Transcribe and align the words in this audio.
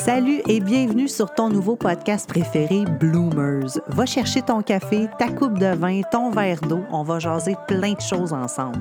Salut 0.00 0.42
et 0.46 0.60
bienvenue 0.60 1.08
sur 1.08 1.34
ton 1.34 1.48
nouveau 1.48 1.74
podcast 1.74 2.28
préféré, 2.28 2.84
Bloomers. 3.00 3.80
Va 3.88 4.06
chercher 4.06 4.42
ton 4.42 4.62
café, 4.62 5.08
ta 5.18 5.28
coupe 5.28 5.58
de 5.58 5.74
vin, 5.74 6.02
ton 6.12 6.30
verre 6.30 6.60
d'eau. 6.60 6.82
On 6.92 7.02
va 7.02 7.18
jaser 7.18 7.56
plein 7.66 7.94
de 7.94 8.00
choses 8.00 8.32
ensemble. 8.32 8.78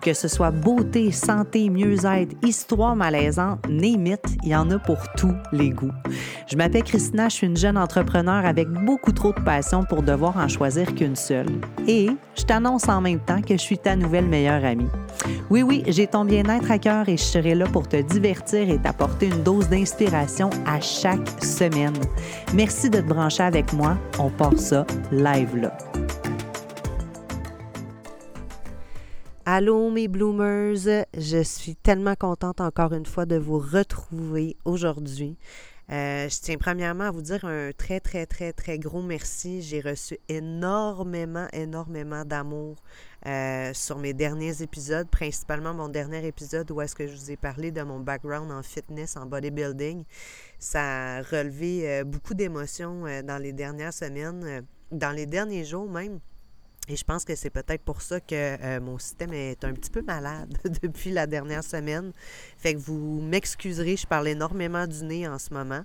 Que 0.00 0.12
ce 0.12 0.26
soit 0.26 0.50
beauté, 0.50 1.12
santé, 1.12 1.70
mieux-être, 1.70 2.34
histoire 2.42 2.96
malaisante, 2.96 3.60
name 3.68 4.16
il 4.42 4.48
y 4.48 4.56
en 4.56 4.68
a 4.72 4.78
pour 4.80 4.98
tous 5.16 5.34
les 5.52 5.70
goûts. 5.70 5.94
Je 6.48 6.56
m'appelle 6.56 6.82
Christina, 6.82 7.28
je 7.28 7.36
suis 7.36 7.46
une 7.46 7.56
jeune 7.56 7.78
entrepreneur 7.78 8.44
avec 8.44 8.68
beaucoup 8.68 9.12
trop 9.12 9.32
de 9.32 9.40
passion 9.40 9.84
pour 9.84 10.02
devoir 10.02 10.36
en 10.36 10.48
choisir 10.48 10.92
qu'une 10.96 11.16
seule. 11.16 11.60
Et 11.86 12.08
je 12.36 12.42
t'annonce 12.42 12.88
en 12.88 13.00
même 13.00 13.20
temps 13.20 13.40
que 13.40 13.54
je 13.54 13.62
suis 13.62 13.78
ta 13.78 13.94
nouvelle 13.94 14.26
meilleure 14.26 14.64
amie. 14.64 14.90
Oui, 15.48 15.62
oui, 15.62 15.84
j'ai 15.86 16.08
ton 16.08 16.24
bien-être 16.24 16.70
à 16.70 16.78
cœur 16.78 17.08
et 17.08 17.16
je 17.16 17.22
serai 17.22 17.54
là 17.54 17.66
pour 17.66 17.88
te 17.88 17.96
divertir 17.96 18.68
et 18.68 18.78
t'apporter 18.78 19.26
une 19.26 19.42
dose 19.44 19.68
d'inspiration 19.68 20.50
à 20.64 20.80
chaque 20.80 21.28
semaine. 21.42 21.96
Merci 22.54 22.90
de 22.90 23.00
te 23.00 23.06
brancher 23.06 23.42
avec 23.42 23.72
moi. 23.72 23.98
On 24.18 24.30
part 24.30 24.58
ça 24.58 24.86
live 25.10 25.56
là. 25.56 25.76
Allô 29.44 29.90
mes 29.90 30.08
bloomers, 30.08 31.04
je 31.16 31.42
suis 31.42 31.76
tellement 31.76 32.16
contente 32.16 32.60
encore 32.60 32.92
une 32.92 33.06
fois 33.06 33.26
de 33.26 33.36
vous 33.36 33.58
retrouver 33.58 34.56
aujourd'hui. 34.64 35.36
Euh, 35.92 36.28
je 36.28 36.40
tiens 36.40 36.56
premièrement 36.58 37.04
à 37.04 37.10
vous 37.12 37.22
dire 37.22 37.44
un 37.44 37.70
très, 37.70 38.00
très, 38.00 38.26
très, 38.26 38.52
très 38.52 38.78
gros 38.78 39.02
merci. 39.02 39.62
J'ai 39.62 39.80
reçu 39.80 40.18
énormément, 40.28 41.46
énormément 41.52 42.24
d'amour 42.24 42.76
euh, 43.26 43.72
sur 43.72 43.98
mes 43.98 44.12
derniers 44.12 44.62
épisodes, 44.62 45.08
principalement 45.08 45.74
mon 45.74 45.88
dernier 45.88 46.26
épisode 46.26 46.70
où 46.72 46.80
est-ce 46.80 46.96
que 46.96 47.06
je 47.06 47.14
vous 47.14 47.30
ai 47.30 47.36
parlé 47.36 47.70
de 47.70 47.82
mon 47.82 48.00
background 48.00 48.50
en 48.50 48.62
fitness, 48.62 49.16
en 49.16 49.26
bodybuilding. 49.26 50.04
Ça 50.58 51.18
a 51.18 51.22
relevé 51.22 51.88
euh, 51.88 52.04
beaucoup 52.04 52.34
d'émotions 52.34 53.04
dans 53.22 53.40
les 53.40 53.52
dernières 53.52 53.94
semaines, 53.94 54.64
dans 54.90 55.12
les 55.12 55.26
derniers 55.26 55.64
jours 55.64 55.88
même. 55.88 56.18
Et 56.88 56.94
je 56.94 57.04
pense 57.04 57.24
que 57.24 57.34
c'est 57.34 57.50
peut-être 57.50 57.82
pour 57.82 58.00
ça 58.00 58.20
que 58.20 58.34
euh, 58.34 58.80
mon 58.80 58.98
système 58.98 59.32
est 59.32 59.64
un 59.64 59.72
petit 59.72 59.90
peu 59.90 60.02
malade 60.02 60.56
depuis 60.82 61.10
la 61.10 61.26
dernière 61.26 61.64
semaine. 61.64 62.12
Fait 62.58 62.74
que 62.74 62.78
vous 62.78 63.20
m'excuserez, 63.20 63.96
je 63.96 64.06
parle 64.06 64.28
énormément 64.28 64.86
du 64.86 65.02
nez 65.04 65.26
en 65.26 65.38
ce 65.38 65.52
moment. 65.52 65.84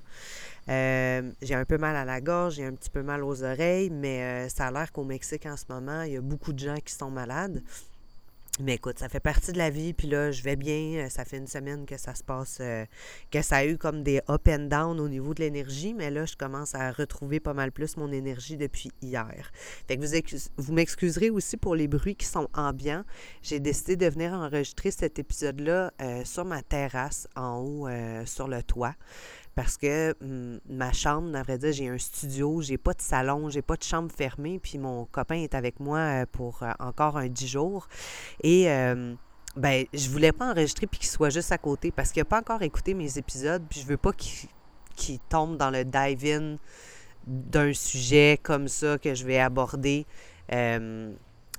Euh, 0.69 1.31
j'ai 1.41 1.55
un 1.55 1.65
peu 1.65 1.79
mal 1.79 1.95
à 1.95 2.05
la 2.05 2.21
gorge, 2.21 2.55
j'ai 2.55 2.65
un 2.65 2.73
petit 2.73 2.91
peu 2.91 3.01
mal 3.01 3.23
aux 3.23 3.43
oreilles, 3.43 3.89
mais 3.89 4.21
euh, 4.21 4.49
ça 4.49 4.67
a 4.67 4.71
l'air 4.71 4.91
qu'au 4.91 5.03
Mexique 5.03 5.47
en 5.47 5.57
ce 5.57 5.65
moment, 5.69 6.03
il 6.03 6.13
y 6.13 6.17
a 6.17 6.21
beaucoup 6.21 6.53
de 6.53 6.59
gens 6.59 6.77
qui 6.85 6.93
sont 6.93 7.09
malades. 7.09 7.63
Mais 8.61 8.75
écoute, 8.75 8.99
ça 8.99 9.09
fait 9.09 9.19
partie 9.19 9.51
de 9.51 9.57
la 9.57 9.71
vie, 9.71 9.93
puis 9.93 10.07
là, 10.07 10.31
je 10.31 10.43
vais 10.43 10.55
bien. 10.55 11.05
Euh, 11.05 11.09
ça 11.09 11.25
fait 11.25 11.37
une 11.37 11.47
semaine 11.47 11.87
que 11.87 11.97
ça 11.97 12.13
se 12.13 12.23
passe, 12.23 12.59
euh, 12.61 12.85
que 13.31 13.41
ça 13.41 13.57
a 13.57 13.65
eu 13.65 13.77
comme 13.77 14.03
des 14.03 14.21
up 14.29 14.47
and 14.47 14.67
down 14.67 14.99
au 14.99 15.09
niveau 15.09 15.33
de 15.33 15.41
l'énergie, 15.41 15.95
mais 15.95 16.11
là, 16.11 16.25
je 16.25 16.35
commence 16.35 16.75
à 16.75 16.91
retrouver 16.91 17.39
pas 17.39 17.55
mal 17.55 17.71
plus 17.71 17.97
mon 17.97 18.11
énergie 18.11 18.57
depuis 18.57 18.91
hier. 19.01 19.51
Fait 19.87 19.97
que 19.97 20.05
vous, 20.05 20.37
vous 20.57 20.73
m'excuserez 20.73 21.31
aussi 21.31 21.57
pour 21.57 21.73
les 21.73 21.87
bruits 21.87 22.15
qui 22.15 22.27
sont 22.27 22.49
ambiants. 22.53 23.03
J'ai 23.41 23.59
décidé 23.59 23.95
de 23.95 24.07
venir 24.07 24.31
enregistrer 24.33 24.91
cet 24.91 25.17
épisode-là 25.17 25.91
euh, 25.99 26.23
sur 26.23 26.45
ma 26.45 26.61
terrasse, 26.61 27.27
en 27.35 27.59
haut, 27.59 27.87
sur 28.25 28.47
le 28.47 28.61
toit 28.61 28.95
parce 29.55 29.77
que 29.77 30.15
hum, 30.21 30.59
ma 30.69 30.93
chambre, 30.93 31.35
à 31.35 31.43
vrai 31.43 31.57
dire, 31.57 31.73
j'ai 31.73 31.89
un 31.89 31.97
studio, 31.97 32.61
j'ai 32.61 32.77
pas 32.77 32.93
de 32.93 33.01
salon, 33.01 33.49
j'ai 33.49 33.61
pas 33.61 33.75
de 33.75 33.83
chambre 33.83 34.11
fermée, 34.11 34.59
puis 34.59 34.77
mon 34.77 35.05
copain 35.05 35.35
est 35.35 35.55
avec 35.55 35.79
moi 35.79 35.99
euh, 35.99 36.25
pour 36.31 36.63
euh, 36.63 36.71
encore 36.79 37.17
un 37.17 37.27
dix 37.27 37.47
jours. 37.47 37.87
Et 38.43 38.69
euh, 38.69 39.13
ben, 39.55 39.85
je 39.93 40.09
voulais 40.09 40.31
pas 40.31 40.51
enregistrer 40.51 40.87
puis 40.87 40.99
qu'il 40.99 41.09
soit 41.09 41.29
juste 41.29 41.51
à 41.51 41.57
côté 41.57 41.91
parce 41.91 42.11
qu'il 42.11 42.21
n'a 42.21 42.25
pas 42.25 42.39
encore 42.39 42.61
écouté 42.61 42.93
mes 42.93 43.17
épisodes, 43.17 43.63
puis 43.69 43.81
je 43.81 43.85
veux 43.85 43.97
pas 43.97 44.11
qu'il 44.13 45.19
tombe 45.29 45.57
dans 45.57 45.69
le 45.69 45.83
dive-in 45.83 46.55
d'un 47.27 47.73
sujet 47.73 48.39
comme 48.41 48.67
ça 48.67 48.97
que 48.97 49.13
je 49.13 49.25
vais 49.25 49.39
aborder 49.39 50.05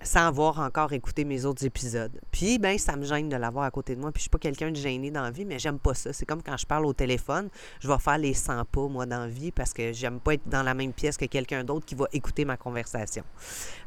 sans 0.03 0.27
avoir 0.27 0.58
encore 0.61 0.92
écouté 0.92 1.24
mes 1.24 1.45
autres 1.45 1.64
épisodes. 1.64 2.20
Puis, 2.30 2.58
ben, 2.58 2.79
ça 2.79 2.96
me 2.96 3.05
gêne 3.05 3.29
de 3.29 3.36
l'avoir 3.36 3.64
à 3.64 3.70
côté 3.70 3.95
de 3.95 4.01
moi. 4.01 4.13
Puis, 4.13 4.20
je 4.20 4.23
suis 4.23 4.30
pas 4.30 4.39
quelqu'un 4.39 4.70
de 4.70 4.77
gêné 4.77 5.11
dans 5.11 5.23
la 5.23 5.30
vie, 5.30 5.45
mais 5.45 5.58
j'aime 5.58 5.79
pas 5.79 5.95
ça. 5.95 6.13
C'est 6.13 6.27
comme 6.27 6.42
quand 6.42 6.57
je 6.57 6.67
parle 6.67 6.86
au 6.86 6.92
téléphone, 6.92 7.48
je 7.80 7.89
vais 7.89 7.98
faire 7.98 8.18
les 8.18 8.35
100 8.35 8.64
pas, 8.67 8.89
moi, 8.89 9.07
dans 9.07 9.29
parce 9.55 9.73
que 9.73 9.92
j'aime 9.92 10.20
pas 10.20 10.35
être 10.35 10.48
dans 10.48 10.62
la 10.62 10.74
même 10.74 10.92
pièce 10.92 11.17
que 11.17 11.24
quelqu'un 11.24 11.64
d'autre 11.64 11.86
qui 11.86 11.95
va 11.95 12.07
écouter 12.12 12.45
ma 12.45 12.57
conversation. 12.57 13.24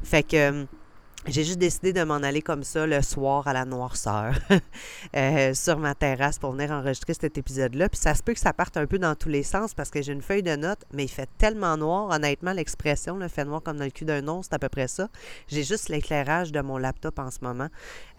Fait 0.02 0.22
que 0.22 0.66
j'ai 1.28 1.44
juste 1.44 1.58
décidé 1.58 1.92
de 1.92 2.02
m'en 2.04 2.16
aller 2.16 2.42
comme 2.42 2.62
ça 2.62 2.86
le 2.86 3.02
soir 3.02 3.48
à 3.48 3.52
la 3.52 3.64
noirceur 3.64 4.34
euh, 5.16 5.54
sur 5.54 5.78
ma 5.78 5.94
terrasse 5.94 6.38
pour 6.38 6.52
venir 6.52 6.70
enregistrer 6.70 7.14
cet 7.14 7.36
épisode-là. 7.36 7.88
Puis 7.88 7.98
ça 7.98 8.14
se 8.14 8.22
peut 8.22 8.32
que 8.32 8.40
ça 8.40 8.52
parte 8.52 8.76
un 8.76 8.86
peu 8.86 8.98
dans 8.98 9.14
tous 9.14 9.28
les 9.28 9.42
sens 9.42 9.74
parce 9.74 9.90
que 9.90 10.02
j'ai 10.02 10.12
une 10.12 10.22
feuille 10.22 10.42
de 10.42 10.56
notes, 10.56 10.84
mais 10.92 11.04
il 11.04 11.10
fait 11.10 11.28
tellement 11.38 11.76
noir. 11.76 12.10
Honnêtement, 12.10 12.52
l'expression, 12.52 13.16
le 13.16 13.28
fait 13.28 13.44
noir 13.44 13.62
comme 13.62 13.78
dans 13.78 13.84
le 13.84 13.90
cul 13.90 14.04
d'un 14.04 14.26
ours, 14.28 14.46
c'est 14.48 14.54
à 14.54 14.58
peu 14.58 14.68
près 14.68 14.88
ça. 14.88 15.08
J'ai 15.48 15.64
juste 15.64 15.88
l'éclairage 15.88 16.52
de 16.52 16.60
mon 16.60 16.78
laptop 16.78 17.18
en 17.18 17.30
ce 17.30 17.38
moment 17.42 17.68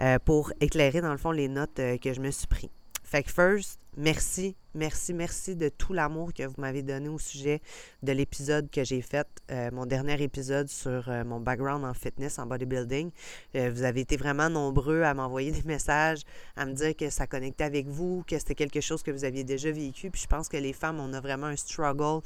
euh, 0.02 0.20
pour 0.24 0.52
éclairer 0.60 1.02
dans 1.02 1.12
le 1.12 1.18
fond 1.18 1.32
les 1.32 1.48
notes 1.48 1.80
euh, 1.80 1.98
que 1.98 2.14
je 2.14 2.20
me 2.20 2.32
suis 2.32 2.48
pris. 2.48 2.70
Fait 3.08 3.24
que 3.24 3.32
first, 3.32 3.80
merci, 3.96 4.58
merci, 4.76 5.14
merci 5.14 5.56
de 5.56 5.70
tout 5.70 5.94
l'amour 5.94 6.34
que 6.34 6.44
vous 6.44 6.56
m'avez 6.58 6.84
donné 6.84 7.08
au 7.08 7.18
sujet 7.18 7.62
de 8.04 8.12
l'épisode 8.12 8.70
que 8.70 8.84
j'ai 8.84 9.02
fait, 9.02 9.26
euh, 9.50 9.72
mon 9.72 9.86
dernier 9.86 10.22
épisode 10.22 10.68
sur 10.68 11.08
euh, 11.08 11.24
mon 11.24 11.40
background 11.40 11.86
en 11.86 11.94
fitness, 11.94 12.38
en 12.38 12.48
bodybuilding. 12.48 13.12
Euh, 13.56 13.72
vous 13.74 13.84
avez 13.84 14.02
été 14.02 14.18
vraiment 14.18 14.50
nombreux 14.50 15.04
à 15.04 15.14
m'envoyer 15.14 15.52
des 15.54 15.64
messages, 15.64 16.24
à 16.58 16.66
me 16.66 16.74
dire 16.74 16.98
que 16.98 17.10
ça 17.10 17.28
connectait 17.28 17.64
avec 17.64 17.88
vous, 17.88 18.26
que 18.28 18.38
c'était 18.38 18.56
quelque 18.56 18.82
chose 18.82 19.02
que 19.04 19.12
vous 19.12 19.24
aviez 19.24 19.46
déjà 19.46 19.72
vécu. 19.72 20.12
Puis 20.12 20.24
je 20.24 20.28
pense 20.28 20.50
que 20.50 20.58
les 20.58 20.74
femmes, 20.74 21.00
on 21.00 21.14
a 21.14 21.22
vraiment 21.22 21.48
un 21.48 21.56
struggle 21.56 22.20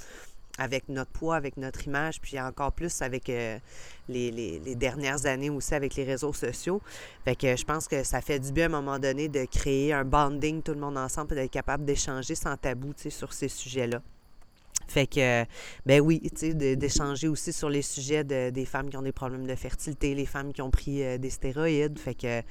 avec 0.58 0.90
notre 0.90 1.12
poids, 1.12 1.36
avec 1.36 1.58
notre 1.58 1.88
image, 1.88 2.20
puis 2.22 2.40
encore 2.40 2.72
plus 2.72 3.02
avec 3.02 3.30
euh, 3.30 3.58
les, 4.10 4.60
dernières 4.76 5.26
années 5.26 5.50
aussi 5.50 5.74
avec 5.74 5.96
les 5.96 6.04
réseaux 6.04 6.34
sociaux. 6.34 6.82
Fait 7.26 7.36
que 7.36 7.56
je 7.56 7.66
pense 7.66 7.88
que 7.88 8.04
ça 8.04 8.22
fait 8.22 8.40
du 8.40 8.52
bien 8.52 8.66
à 8.66 8.68
un 8.68 8.82
moment 8.82 9.00
donné 9.00 9.28
de 9.28 9.46
créer 9.46 9.94
un 9.94 10.06
bonding 10.06 10.62
tout 10.62 10.74
le 10.74 10.80
monde 10.80 10.98
ensemble 10.98 11.36
d'être 11.36 11.52
capable 11.52 11.86
d'échanger 11.86 12.36
sans 12.36 12.58
tabou 12.58 12.94
sur 13.10 13.34
ces 13.34 13.48
sujets-là. 13.48 14.02
Fait 14.88 15.08
que, 15.08 15.46
ben 15.86 16.02
oui, 16.02 16.20
tu 16.36 16.52
sais, 16.52 16.76
d'échanger 16.76 17.30
aussi 17.30 17.54
sur 17.54 17.70
les 17.70 17.82
sujets 17.82 18.24
des 18.24 18.66
femmes 18.66 18.90
qui 18.90 18.98
ont 18.98 19.02
des 19.02 19.14
problèmes 19.14 19.48
de 19.48 19.56
fertilité, 19.56 20.16
les 20.16 20.26
femmes 20.26 20.52
qui 20.52 20.62
ont 20.62 20.72
pris 20.72 21.04
euh, 21.04 21.18
des 21.18 21.30
stéroïdes. 21.30 21.98
Fait 21.98 22.16
que 22.16 22.42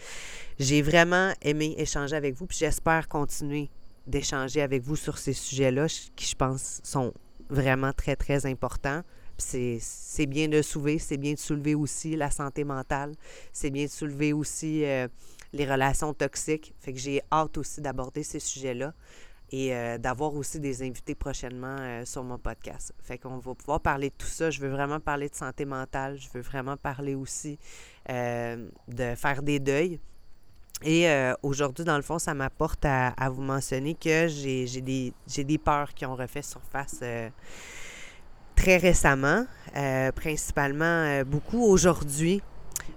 j'ai 0.58 0.80
vraiment 0.80 1.32
aimé 1.42 1.74
échanger 1.76 2.16
avec 2.16 2.34
vous, 2.34 2.46
puis 2.46 2.56
j'espère 2.58 3.08
continuer 3.08 3.68
d'échanger 4.06 4.62
avec 4.62 4.82
vous 4.82 4.96
sur 4.96 5.18
ces 5.18 5.34
sujets-là 5.34 5.86
qui, 6.16 6.26
je 6.26 6.34
pense, 6.34 6.80
sont 6.82 7.12
vraiment 7.50 7.92
très, 7.92 8.16
très 8.16 8.46
important. 8.46 9.02
C'est 9.36 10.26
bien 10.26 10.48
de 10.48 10.60
soulever, 10.60 10.98
c'est 10.98 11.16
bien 11.16 11.32
de 11.32 11.38
soulever 11.38 11.74
aussi 11.74 12.14
la 12.14 12.30
santé 12.30 12.62
mentale, 12.62 13.14
c'est 13.52 13.70
bien 13.70 13.84
de 13.86 13.90
soulever 13.90 14.32
aussi 14.34 14.84
euh, 14.84 15.08
les 15.52 15.70
relations 15.70 16.12
toxiques. 16.12 16.74
Fait 16.78 16.92
que 16.92 16.98
j'ai 16.98 17.22
hâte 17.32 17.56
aussi 17.56 17.80
d'aborder 17.80 18.22
ces 18.22 18.38
sujets-là 18.38 18.92
et 19.50 19.74
euh, 19.74 19.96
d'avoir 19.96 20.34
aussi 20.34 20.60
des 20.60 20.82
invités 20.82 21.14
prochainement 21.14 21.78
euh, 21.80 22.04
sur 22.04 22.22
mon 22.22 22.38
podcast. 22.38 22.92
Fait 23.02 23.16
qu'on 23.16 23.38
va 23.38 23.54
pouvoir 23.54 23.80
parler 23.80 24.10
de 24.10 24.14
tout 24.14 24.26
ça. 24.26 24.50
Je 24.50 24.60
veux 24.60 24.68
vraiment 24.68 25.00
parler 25.00 25.30
de 25.30 25.34
santé 25.34 25.64
mentale. 25.64 26.18
Je 26.18 26.28
veux 26.34 26.42
vraiment 26.42 26.76
parler 26.76 27.14
aussi 27.14 27.58
de 28.06 29.14
faire 29.16 29.42
des 29.42 29.58
deuils. 29.58 30.00
Et 30.82 31.06
aujourd'hui, 31.42 31.84
dans 31.84 31.96
le 31.96 32.02
fond, 32.02 32.18
ça 32.18 32.32
m'apporte 32.34 32.84
à, 32.84 33.28
vous 33.30 33.42
mentionner 33.42 33.94
que 33.94 34.28
j'ai 34.28 34.80
des, 34.80 35.12
des 35.44 35.58
peurs 35.58 35.92
qui 35.92 36.06
ont 36.06 36.16
refait 36.16 36.42
surface 36.42 37.02
très 38.60 38.76
récemment, 38.76 39.46
euh, 39.76 40.12
principalement 40.12 40.84
euh, 40.84 41.24
beaucoup 41.24 41.62
aujourd'hui. 41.62 42.42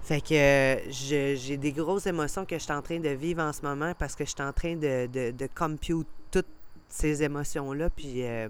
Fait 0.02 0.20
que 0.20 0.34
euh, 0.34 0.92
j'ai 0.92 1.58
des 1.58 1.72
grosses 1.72 2.06
émotions 2.06 2.46
que 2.46 2.58
je 2.58 2.64
suis 2.64 2.74
en 2.74 2.82
train 2.82 3.00
de 3.00 3.10
vivre 3.10 3.42
en 3.42 3.54
ce 3.54 3.62
moment 3.62 3.94
parce 3.98 4.16
que 4.16 4.26
je 4.26 4.32
suis 4.32 4.42
en 4.42 4.52
train 4.52 4.76
de, 4.76 5.08
de, 5.08 5.32
de 5.32 5.50
compute 5.56 6.08
toutes 6.32 6.48
ces 6.90 7.24
émotions-là. 7.24 7.90
Puis 7.90 8.24
je 8.24 8.50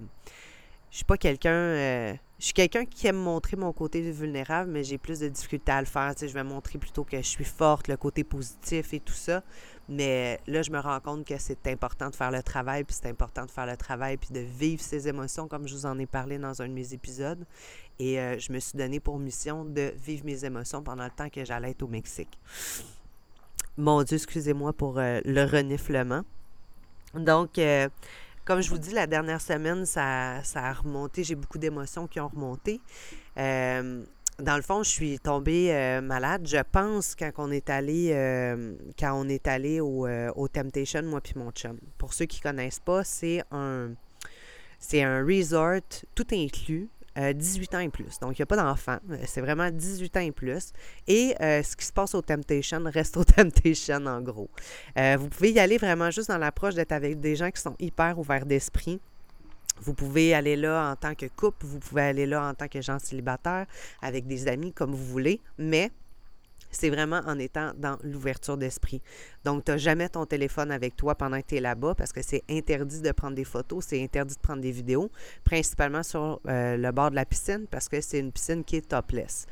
suis 0.89 1.05
pas 1.05 1.17
quelqu'un. 1.17 2.17
Je 2.43 2.47
suis 2.47 2.53
quelqu'un 2.53 2.83
qui 2.83 3.07
aime 3.07 3.15
montrer 3.15 3.55
mon 3.55 3.71
côté 3.71 4.01
vulnérable, 4.11 4.69
mais 4.69 4.83
j'ai 4.83 4.97
plus 4.97 5.17
de 5.21 5.29
difficultés 5.29 5.71
à 5.71 5.79
le 5.79 5.85
faire. 5.85 6.13
je 6.19 6.25
vais 6.25 6.43
montrer 6.43 6.77
plutôt 6.77 7.05
que 7.05 7.15
je 7.15 7.25
suis 7.25 7.45
forte, 7.45 7.87
le 7.87 7.95
côté 7.95 8.25
positif 8.25 8.93
et 8.93 8.99
tout 8.99 9.13
ça. 9.13 9.43
Mais 9.87 10.41
là, 10.45 10.61
je 10.61 10.69
me 10.69 10.77
rends 10.77 10.99
compte 10.99 11.25
que 11.25 11.37
c'est 11.37 11.65
important 11.67 12.09
de 12.09 12.15
faire 12.15 12.31
le 12.31 12.43
travail, 12.43 12.83
puis 12.83 12.97
c'est 12.99 13.07
important 13.07 13.45
de 13.45 13.49
faire 13.49 13.65
le 13.65 13.77
travail, 13.77 14.17
puis 14.17 14.31
de 14.33 14.41
vivre 14.41 14.81
ses 14.81 15.07
émotions, 15.07 15.47
comme 15.47 15.69
je 15.69 15.73
vous 15.73 15.85
en 15.85 15.97
ai 15.97 16.05
parlé 16.05 16.37
dans 16.37 16.61
un 16.61 16.67
de 16.67 16.73
mes 16.73 16.93
épisodes. 16.93 17.45
Et 17.97 18.19
euh, 18.19 18.37
je 18.37 18.51
me 18.51 18.59
suis 18.59 18.77
donné 18.77 18.99
pour 18.99 19.17
mission 19.19 19.63
de 19.63 19.93
vivre 20.05 20.25
mes 20.25 20.43
émotions 20.43 20.83
pendant 20.83 21.05
le 21.05 21.11
temps 21.11 21.29
que 21.29 21.45
j'allais 21.45 21.71
être 21.71 21.83
au 21.83 21.87
Mexique. 21.87 22.37
Mon 23.77 24.03
Dieu, 24.03 24.17
excusez-moi 24.17 24.73
pour 24.73 24.99
euh, 24.99 25.21
le 25.23 25.45
reniflement. 25.45 26.23
Donc, 27.13 27.57
euh, 27.57 27.87
comme 28.45 28.61
je 28.61 28.69
vous 28.69 28.77
dis, 28.77 28.91
la 28.91 29.07
dernière 29.07 29.41
semaine, 29.41 29.85
ça, 29.85 30.43
ça 30.43 30.65
a 30.65 30.73
remonté. 30.73 31.23
J'ai 31.23 31.35
beaucoup 31.35 31.57
d'émotions 31.57 32.07
qui 32.07 32.19
ont 32.19 32.27
remonté 32.27 32.81
dans 34.39 34.55
le 34.55 34.61
fond, 34.61 34.83
je 34.83 34.89
suis 34.89 35.19
tombée 35.19 35.73
euh, 35.73 36.01
malade. 36.01 36.47
Je 36.47 36.61
pense 36.71 37.15
quand 37.15 37.31
on 37.37 37.51
est 37.51 37.69
allé 37.69 38.11
euh, 38.13 38.75
quand 38.97 39.13
on 39.13 39.27
est 39.29 39.47
allé 39.47 39.79
au, 39.79 40.07
euh, 40.07 40.31
au, 40.35 40.47
Temptation, 40.47 41.03
moi 41.03 41.21
puis 41.21 41.33
mon 41.35 41.51
chum. 41.51 41.77
Pour 41.97 42.13
ceux 42.13 42.25
qui 42.25 42.41
connaissent 42.41 42.79
pas, 42.79 43.03
c'est 43.03 43.43
un 43.51 43.91
C'est 44.79 45.03
un 45.03 45.25
resort 45.25 45.81
tout 46.15 46.27
inclus. 46.33 46.89
18 47.15 47.75
ans 47.75 47.79
et 47.79 47.89
plus. 47.89 48.19
Donc, 48.19 48.37
il 48.37 48.41
n'y 48.41 48.43
a 48.43 48.45
pas 48.45 48.55
d'enfants. 48.55 48.99
C'est 49.25 49.41
vraiment 49.41 49.69
18 49.69 50.17
ans 50.17 50.21
et 50.21 50.31
plus. 50.31 50.71
Et 51.07 51.35
ce 51.39 51.75
qui 51.75 51.85
se 51.85 51.93
passe 51.93 52.15
au 52.15 52.21
Temptation 52.21 52.81
reste 52.85 53.17
au 53.17 53.23
Temptation, 53.23 54.05
en 54.05 54.21
gros. 54.21 54.49
vous 54.95 55.29
pouvez 55.29 55.51
y 55.51 55.59
aller 55.59 55.77
vraiment 55.77 56.11
juste 56.11 56.29
dans 56.29 56.37
l'approche 56.37 56.75
d'être 56.75 56.91
avec 56.91 57.19
des 57.19 57.35
gens 57.35 57.51
qui 57.51 57.61
sont 57.61 57.75
hyper 57.79 58.17
ouverts 58.17 58.45
d'esprit. 58.45 58.99
Vous 59.81 59.93
pouvez 59.93 60.33
aller 60.33 60.55
là 60.55 60.91
en 60.91 60.95
tant 60.95 61.15
que 61.15 61.25
couple, 61.25 61.65
vous 61.65 61.79
pouvez 61.79 62.03
aller 62.03 62.25
là 62.25 62.47
en 62.47 62.53
tant 62.53 62.67
que 62.67 62.81
gens 62.81 62.99
célibataires, 62.99 63.65
avec 64.01 64.27
des 64.27 64.47
amis, 64.47 64.71
comme 64.71 64.91
vous 64.91 65.05
voulez, 65.05 65.41
mais 65.57 65.91
c'est 66.73 66.89
vraiment 66.89 67.21
en 67.25 67.39
étant 67.39 67.71
dans 67.77 67.97
l'ouverture 68.03 68.57
d'esprit. 68.57 69.01
Donc, 69.45 69.65
tu 69.65 69.71
n'as 69.71 69.77
jamais 69.77 70.09
ton 70.09 70.25
téléphone 70.25 70.71
avec 70.71 70.95
toi 70.95 71.15
pendant 71.15 71.39
que 71.41 71.47
tu 71.47 71.55
es 71.55 71.59
là-bas 71.59 71.95
parce 71.95 72.11
que 72.11 72.21
c'est 72.21 72.43
interdit 72.49 73.01
de 73.01 73.11
prendre 73.11 73.35
des 73.35 73.43
photos, 73.43 73.85
c'est 73.87 74.03
interdit 74.03 74.35
de 74.35 74.41
prendre 74.41 74.61
des 74.61 74.71
vidéos, 74.71 75.09
principalement 75.43 76.03
sur 76.03 76.41
euh, 76.47 76.77
le 76.77 76.91
bord 76.91 77.11
de 77.11 77.15
la 77.15 77.25
piscine 77.25 77.65
parce 77.69 77.87
que 77.87 78.01
c'est 78.01 78.19
une 78.19 78.31
piscine 78.31 78.63
qui 78.63 78.77
est 78.77 78.89
topless. 78.89 79.45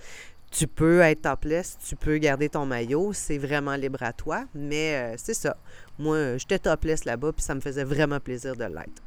Tu 0.52 0.68
peux 0.68 1.00
être 1.00 1.22
topless, 1.22 1.78
tu 1.88 1.96
peux 1.96 2.18
garder 2.18 2.50
ton 2.50 2.66
maillot, 2.66 3.14
c'est 3.14 3.38
vraiment 3.38 3.76
libre 3.76 4.04
à 4.04 4.12
toi, 4.12 4.46
mais 4.54 4.96
euh, 4.96 5.16
c'est 5.18 5.34
ça. 5.34 5.56
Moi, 5.98 6.38
j'étais 6.38 6.60
topless 6.60 7.06
là-bas, 7.06 7.32
puis 7.32 7.42
ça 7.42 7.56
me 7.56 7.62
faisait 7.62 7.86
vraiment 7.86 8.20
plaisir 8.20 8.56
de 8.58 8.66
l'être. 8.66 9.02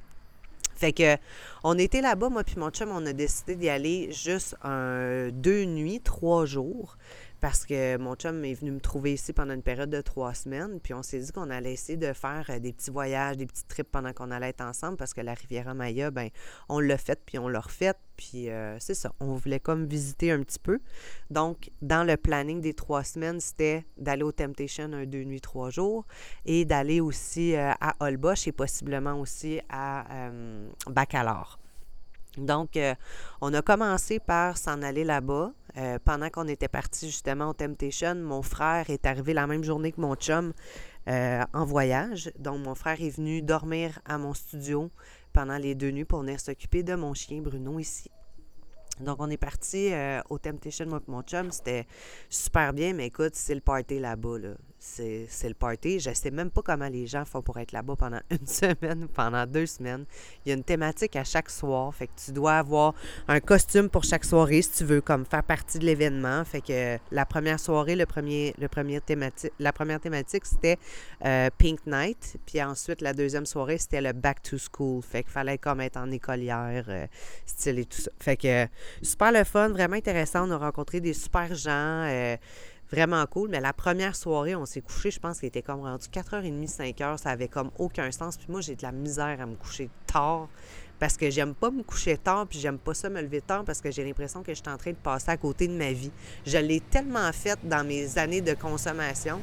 Fait 0.75 0.93
que 0.93 1.16
on 1.62 1.78
était 1.78 2.00
là-bas, 2.00 2.28
moi 2.28 2.44
puis 2.44 2.56
mon 2.58 2.70
chum, 2.70 2.90
on 2.90 3.05
a 3.06 3.12
décidé 3.12 3.56
d'y 3.56 3.69
aller 3.69 4.11
juste 4.12 4.56
un, 4.62 5.28
deux 5.31 5.64
nuits, 5.64 6.00
trois 6.00 6.46
jours 6.46 6.96
parce 7.41 7.67
que 7.67 7.97
mon 7.99 8.15
chum 8.15 8.45
est 8.45 8.55
venu 8.55 8.71
me 8.71 8.81
trouver 8.81 9.15
ici 9.15 9.33
pendant 9.33 9.55
une 9.55 9.63
période 9.63 9.91
de 9.91 10.01
trois 10.01 10.35
semaines, 10.35 10.81
puis 10.81 10.95
on 10.95 11.03
s'est 11.03 11.19
dit 11.19 11.33
qu'on 11.33 11.51
allait 11.51 11.73
essayer 11.73 11.99
de 11.99 12.13
faire 12.13 12.47
euh, 12.49 12.59
des 12.59 12.73
petits 12.73 12.91
voyages, 12.91 13.37
des 13.37 13.47
petits 13.47 13.67
trips 13.67 13.91
pendant 13.91 14.13
qu'on 14.13 14.31
allait 14.31 14.49
être 14.49 14.63
ensemble, 14.63 14.97
parce 14.97 15.13
que 15.15 15.21
la 15.21 15.35
Riviera 15.35 15.75
Maya, 15.75 16.11
ben 16.11 16.31
on 16.69 16.81
l'a 16.81 16.99
fait, 16.99 17.21
puis 17.25 17.39
on 17.39 17.49
l'a 17.49 17.61
refait, 17.61 17.95
puis 18.17 18.51
euh, 18.51 18.79
c'est 18.79 18.95
ça, 18.95 19.13
on 19.21 19.35
voulait 19.35 19.61
comme 19.61 19.87
visiter 19.87 20.31
un 20.31 20.43
petit 20.43 20.59
peu. 20.59 20.81
Donc, 21.31 21.71
dans 21.83 22.05
le 22.05 22.17
planning 22.17 22.61
des 22.61 22.75
trois 22.75 23.05
semaines, 23.05 23.41
c'était 23.41 23.85
d'aller 23.99 24.23
au 24.23 24.33
Temptation 24.33 24.93
un 24.93 25.05
deux 25.05 25.25
nuits, 25.25 25.41
trois 25.41 25.71
jours, 25.71 26.07
et 26.47 26.65
d'aller 26.65 27.01
aussi 27.01 27.55
euh, 27.57 27.73
à 27.81 27.95
Holbox 28.01 28.47
et 28.47 28.53
possiblement 28.53 29.21
aussi 29.21 29.61
à 29.69 30.05
Bacalar. 30.87 31.59
Donc, 32.39 32.79
on 33.41 33.55
a 33.55 33.63
commencé 33.63 34.19
par 34.19 34.57
s'en 34.57 34.83
aller 34.83 35.05
là-bas. 35.05 35.53
Euh, 35.77 35.99
pendant 36.05 36.31
qu'on 36.31 36.47
était 36.47 36.69
parti 36.69 37.07
justement 37.07 37.49
au 37.49 37.53
Temptation, 37.53 38.15
mon 38.15 38.43
frère 38.43 38.91
est 38.91 39.07
arrivé 39.07 39.35
la 39.35 39.49
même 39.49 39.65
journée 39.65 39.91
que 39.91 40.01
mon 40.01 40.15
chum 40.15 40.53
euh, 41.09 41.43
en 41.53 41.65
voyage. 41.65 42.31
Donc, 42.39 42.65
mon 42.65 42.77
frère 42.77 43.01
est 43.01 43.11
venu 43.11 43.43
dormir 43.43 43.99
à 44.05 44.17
mon 44.17 44.35
studio 44.35 44.91
pendant 45.33 45.57
les 45.57 45.75
deux 45.75 45.91
nuits 45.91 46.05
pour 46.05 46.21
venir 46.21 46.39
s'occuper 46.39 46.85
de 46.85 46.95
mon 46.95 47.13
chien 47.13 47.43
Bruno 47.43 47.81
ici. 47.81 48.09
Donc, 49.01 49.17
on 49.19 49.29
est 49.31 49.37
parti 49.37 49.93
euh, 49.93 50.21
au 50.31 50.39
Temptation, 50.39 50.87
moi 50.87 51.01
et 51.07 51.11
mon 51.11 51.23
chum. 51.23 51.51
C'était 51.51 51.89
super 52.29 52.73
bien, 52.73 52.93
mais 52.93 53.07
écoute, 53.07 53.35
c'est 53.35 53.57
le 53.57 53.61
party 53.61 53.99
là-bas. 53.99 54.39
Là 54.39 54.51
c'est 54.85 55.49
le 55.49 55.55
party. 55.55 55.99
Je 55.99 56.11
ne 56.11 56.15
sais 56.15 56.31
même 56.31 56.51
pas 56.51 56.63
comment 56.63 56.89
les 56.89 57.07
gens 57.07 57.25
font 57.25 57.41
pour 57.41 57.59
être 57.59 57.73
là-bas 57.73 57.97
pendant 57.97 58.21
une 58.31 58.47
semaine 58.47 59.09
pendant 59.09 59.47
deux 59.47 59.67
semaines. 59.67 60.05
Il 60.45 60.51
y 60.51 60.53
a 60.53 60.55
une 60.55 60.65
thématique 60.65 61.17
à 61.17 61.25
chaque 61.25 61.51
soir. 61.51 61.95
Fait 61.95 62.07
que 62.07 62.13
tu 62.25 62.33
dois 62.33 62.59
avoir 62.59 62.95
un 63.29 63.41
costume 63.41 63.89
pour 63.89 64.05
chaque 64.05 64.25
soirée 64.25 64.63
si 64.63 64.71
tu 64.73 64.85
veux 64.85 65.01
comme 65.01 65.25
faire 65.25 65.43
partie 65.43 65.79
de 65.79 65.87
l'événement. 65.87 66.45
Fait 66.45 66.61
que 66.61 66.99
la 67.11 67.25
première 67.25 67.59
soirée, 67.59 67.97
le 67.97 68.07
premier, 68.07 68.55
thématique, 69.01 69.53
la 69.59 69.73
première 69.73 70.01
thématique, 70.01 70.45
c'était 70.45 70.79
euh, 71.25 71.49
Pink 71.57 71.81
Night. 71.87 72.37
Puis 72.47 72.63
ensuite, 72.63 73.01
la 73.01 73.15
deuxième 73.15 73.47
soirée, 73.47 73.79
c'était 73.79 74.03
le 74.03 74.13
Back 74.13 74.43
to 74.43 74.57
School. 74.59 75.03
Fait 75.03 75.23
qu'il 75.23 75.33
fallait 75.33 75.59
comme 75.59 75.81
être 75.81 75.97
en 75.97 76.11
écolière, 76.11 76.85
euh, 76.89 77.07
style 77.47 77.79
et 77.79 77.87
tout 77.87 78.01
ça. 78.01 78.11
Fait 78.21 78.37
que 78.37 78.67
super 79.03 79.33
le 79.33 79.45
fun, 79.45 79.71
vraiment 79.71 79.97
intéressant. 79.97 80.47
On 80.47 80.51
a 80.51 80.59
rencontré 80.59 81.01
des 81.01 81.15
super 81.15 81.55
gens. 81.55 81.71
Euh, 82.07 82.37
vraiment 82.91 83.25
cool. 83.27 83.51
Mais 83.51 83.61
la 83.61 83.73
première 83.73 84.17
soirée, 84.17 84.55
on 84.55 84.67
s'est 84.67 84.81
couché, 84.81 85.11
je 85.11 85.21
pense 85.21 85.41
qu'il 85.41 85.49
était 85.49 85.63
comme 85.63 85.81
rendu 85.81 86.07
4h30, 86.07 86.69
5h. 86.69 87.19
Ça 87.19 87.31
avait 87.31 87.49
comme 87.49 87.71
aucun 87.79 88.11
sens. 88.11 88.37
Puis 88.37 88.47
moi, 88.49 88.61
j'ai 88.61 88.77
de 88.77 88.83
la 88.83 88.93
misère 88.93 89.41
à 89.41 89.47
me 89.47 89.57
coucher 89.57 89.91
tard 90.07 90.49
parce 90.99 91.17
que 91.17 91.29
j'aime 91.29 91.55
pas 91.55 91.71
me 91.71 91.83
coucher 91.83 92.17
tard, 92.17 92.47
puis 92.47 92.59
j'aime 92.59 92.79
pas 92.79 92.95
ça 92.95 93.11
me 93.11 93.21
lever 93.21 93.41
tard 93.41 93.65
parce 93.65 93.81
que 93.81 93.91
j'ai 93.91 94.05
l'impression 94.05 94.43
que 94.43 94.55
je 94.55 94.61
suis 94.61 94.71
en 94.71 94.77
train 94.77 94.93
de 94.93 94.97
passer 94.97 95.31
à 95.31 95.37
côté 95.37 95.67
de 95.69 95.73
ma 95.73 95.93
vie. 95.93 96.13
Je 96.47 96.59
l'ai 96.59 96.81
tellement 96.81 97.31
faite 97.33 97.59
dans 97.65 97.87
mes 97.87 98.17
années 98.17 98.41
de 98.41 98.55
consommation 98.55 99.41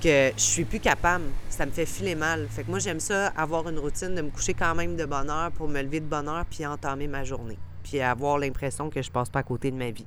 que 0.00 0.32
je 0.36 0.42
suis 0.42 0.64
plus 0.64 0.80
capable. 0.80 1.24
Ça 1.48 1.64
me 1.64 1.70
fait 1.70 1.86
filer 1.86 2.14
mal. 2.14 2.46
Fait 2.48 2.64
que 2.64 2.70
moi, 2.70 2.78
j'aime 2.78 3.00
ça, 3.00 3.28
avoir 3.28 3.68
une 3.68 3.78
routine 3.78 4.14
de 4.14 4.22
me 4.22 4.30
coucher 4.30 4.54
quand 4.54 4.74
même 4.74 4.96
de 4.96 5.04
bonne 5.06 5.30
heure 5.30 5.50
pour 5.52 5.68
me 5.68 5.80
lever 5.80 6.00
de 6.00 6.06
bonne 6.06 6.28
heure 6.28 6.44
puis 6.44 6.66
entamer 6.66 7.08
ma 7.08 7.24
journée. 7.24 7.58
Puis 7.82 8.00
avoir 8.00 8.38
l'impression 8.38 8.90
que 8.90 9.00
je 9.00 9.10
passe 9.10 9.30
pas 9.30 9.40
à 9.40 9.42
côté 9.42 9.70
de 9.70 9.76
ma 9.76 9.90
vie. 9.90 10.06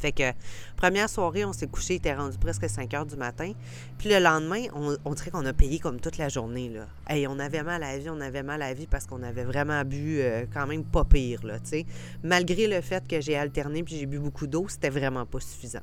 Fait 0.00 0.12
que, 0.12 0.32
première 0.76 1.08
soirée, 1.08 1.44
on 1.44 1.52
s'est 1.52 1.66
couché, 1.66 1.94
il 1.94 1.96
était 1.98 2.14
rendu 2.14 2.38
presque 2.38 2.68
5 2.68 2.92
heures 2.94 3.06
du 3.06 3.16
matin. 3.16 3.52
Puis 3.98 4.08
le 4.08 4.18
lendemain, 4.18 4.64
on, 5.04 5.14
dirait 5.14 5.30
qu'on 5.30 5.44
a 5.44 5.52
payé 5.52 5.78
comme 5.78 6.00
toute 6.00 6.16
la 6.16 6.28
journée, 6.28 6.70
là. 6.70 6.86
On 7.28 7.38
avait 7.38 7.62
mal 7.62 7.82
à 7.82 7.98
vie, 7.98 8.08
on 8.08 8.20
avait 8.20 8.42
mal 8.42 8.62
à 8.62 8.72
vie 8.72 8.86
parce 8.86 9.06
qu'on 9.06 9.22
avait 9.22 9.44
vraiment 9.44 9.84
bu 9.84 10.20
euh, 10.20 10.46
quand 10.52 10.66
même 10.66 10.84
pas 10.84 11.04
pire. 11.04 11.40
Malgré 12.22 12.66
le 12.66 12.80
fait 12.80 13.06
que 13.06 13.20
j'ai 13.20 13.36
alterné 13.36 13.82
puis 13.82 13.96
j'ai 13.96 14.06
bu 14.06 14.18
beaucoup 14.18 14.46
d'eau, 14.46 14.66
c'était 14.68 14.90
vraiment 14.90 15.26
pas 15.26 15.40
suffisant. 15.40 15.80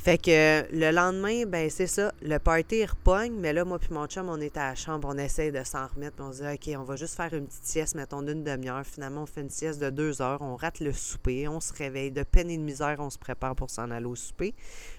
Fait 0.00 0.16
que 0.16 0.64
le 0.72 0.92
lendemain, 0.92 1.44
ben 1.44 1.68
c'est 1.68 1.88
ça, 1.88 2.12
le 2.22 2.38
party 2.38 2.86
repogne, 2.86 3.34
mais 3.34 3.52
là, 3.52 3.64
moi 3.64 3.80
puis 3.80 3.92
mon 3.92 4.06
chum, 4.06 4.28
on 4.28 4.40
est 4.40 4.56
à 4.56 4.68
la 4.68 4.74
chambre, 4.76 5.08
on 5.10 5.18
essaie 5.18 5.50
de 5.50 5.64
s'en 5.64 5.88
remettre, 5.88 6.14
puis 6.14 6.24
on 6.24 6.32
se 6.32 6.42
dit, 6.44 6.48
OK, 6.48 6.80
on 6.80 6.84
va 6.84 6.94
juste 6.94 7.16
faire 7.16 7.34
une 7.34 7.48
petite 7.48 7.64
sieste, 7.64 7.96
mettons, 7.96 8.22
d'une 8.22 8.44
demi-heure. 8.44 8.86
Finalement, 8.86 9.22
on 9.24 9.26
fait 9.26 9.40
une 9.40 9.50
sieste 9.50 9.80
de 9.80 9.90
deux 9.90 10.22
heures, 10.22 10.40
on 10.40 10.54
rate 10.54 10.78
le 10.78 10.92
souper, 10.92 11.48
on 11.48 11.58
se 11.58 11.72
réveille, 11.72 12.12
de 12.12 12.22
peine 12.22 12.48
et 12.48 12.56
de 12.56 12.62
misère, 12.62 12.96
on 13.00 13.10
se 13.10 13.18
prépare 13.18 13.56
pour 13.56 13.70
s'en 13.70 13.90
aller 13.90 14.06
au 14.06 14.14
souper. 14.14 14.54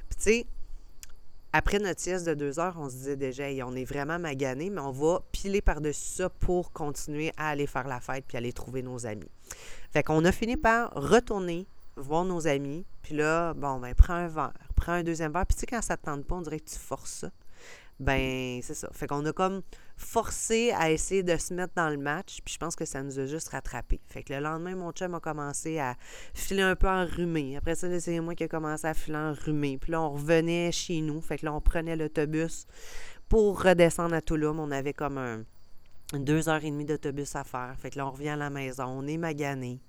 Puis 0.09 0.17
tu 0.17 0.23
sais, 0.23 0.45
après 1.53 1.79
notre 1.79 2.01
sieste 2.01 2.27
de 2.27 2.33
deux 2.33 2.59
heures, 2.59 2.75
on 2.77 2.89
se 2.89 2.95
disait 2.95 3.15
déjà, 3.15 3.45
on 3.65 3.75
est 3.77 3.85
vraiment 3.85 4.19
magané, 4.19 4.69
mais 4.69 4.81
on 4.81 4.91
va 4.91 5.21
piler 5.31 5.61
par-dessus 5.61 6.09
ça 6.17 6.29
pour 6.29 6.73
continuer 6.73 7.31
à 7.37 7.51
aller 7.51 7.67
faire 7.67 7.87
la 7.87 8.01
fête 8.01 8.25
puis 8.27 8.35
aller 8.35 8.51
trouver 8.51 8.83
nos 8.83 9.05
amis. 9.05 9.31
Fait 9.91 10.03
qu'on 10.03 10.25
a 10.25 10.33
fini 10.33 10.57
par 10.57 10.91
retourner 10.93 11.67
voir 12.01 12.25
nos 12.25 12.47
amis, 12.47 12.85
puis 13.01 13.15
là, 13.15 13.53
bon, 13.53 13.79
ben, 13.79 13.93
prends 13.93 14.13
un 14.13 14.27
verre, 14.27 14.53
prends 14.79 14.93
un 14.93 15.03
deuxième 15.03 15.31
verre. 15.31 15.45
Puis 15.45 15.55
tu 15.55 15.61
sais, 15.61 15.65
quand 15.67 15.81
ça 15.81 15.97
te 15.97 16.05
tente 16.05 16.25
pas, 16.25 16.35
on 16.35 16.41
dirait 16.41 16.59
que 16.59 16.69
tu 16.69 16.79
forces 16.79 17.11
ça. 17.11 17.31
Ben, 17.99 18.61
c'est 18.63 18.75
ça. 18.75 18.89
Fait 18.93 19.07
qu'on 19.07 19.25
a 19.25 19.33
comme 19.33 19.61
forcé 19.97 20.71
à 20.71 20.89
essayer 20.89 21.21
de 21.21 21.35
se 21.35 21.53
mettre 21.53 21.73
dans 21.75 21.89
le 21.89 21.97
match, 21.97 22.39
puis 22.45 22.53
je 22.53 22.57
pense 22.57 22.77
que 22.77 22.85
ça 22.85 23.03
nous 23.03 23.19
a 23.19 23.25
juste 23.25 23.49
rattrapé. 23.49 23.99
Fait 24.07 24.23
que 24.23 24.33
le 24.33 24.39
lendemain, 24.39 24.73
mon 24.75 24.93
chum 24.93 25.13
a 25.15 25.19
commencé 25.19 25.79
à 25.79 25.95
filer 26.33 26.61
un 26.61 26.77
peu 26.77 26.87
enrhumé. 26.87 27.57
Après 27.57 27.75
ça, 27.75 27.99
c'est 27.99 28.19
moi 28.21 28.35
qui 28.35 28.45
ai 28.45 28.47
commencé 28.47 28.87
à 28.87 28.93
filer 28.93 29.17
enrhumé. 29.17 29.77
Puis 29.77 29.91
là, 29.91 30.01
on 30.01 30.11
revenait 30.11 30.71
chez 30.71 31.01
nous. 31.01 31.19
Fait 31.19 31.37
que 31.37 31.45
là, 31.45 31.53
on 31.53 31.59
prenait 31.59 31.97
l'autobus 31.97 32.67
pour 33.27 33.61
redescendre 33.61 34.15
à 34.15 34.21
Toulouse. 34.21 34.55
On 34.57 34.71
avait 34.71 34.93
comme 34.93 35.17
un 35.17 35.43
deux 36.13 36.47
heures 36.47 36.63
et 36.63 36.71
demie 36.71 36.85
d'autobus 36.85 37.35
à 37.35 37.43
faire. 37.43 37.75
Fait 37.77 37.89
que 37.89 37.97
là, 37.97 38.07
on 38.07 38.11
revient 38.11 38.29
à 38.29 38.37
la 38.37 38.49
maison. 38.49 38.85
On 38.85 39.07
est 39.07 39.17
magané. 39.17 39.81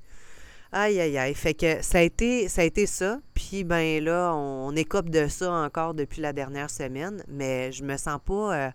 Aïe, 0.72 1.00
aïe, 1.00 1.18
aïe. 1.18 1.34
Fait 1.34 1.54
que 1.54 1.82
ça 1.82 1.98
a 1.98 2.02
été 2.02 2.48
ça. 2.48 2.62
A 2.62 2.64
été 2.64 2.86
ça. 2.86 3.20
Puis 3.34 3.64
ben 3.64 4.02
là, 4.02 4.32
on, 4.34 4.74
écope 4.76 5.10
de 5.10 5.26
ça 5.26 5.52
encore 5.52 5.94
depuis 5.94 6.20
la 6.20 6.32
dernière 6.32 6.70
semaine, 6.70 7.24
mais 7.28 7.72
je 7.72 7.82
me 7.82 7.96
sens 7.96 8.20
pas. 8.24 8.54
Euh, 8.54 8.70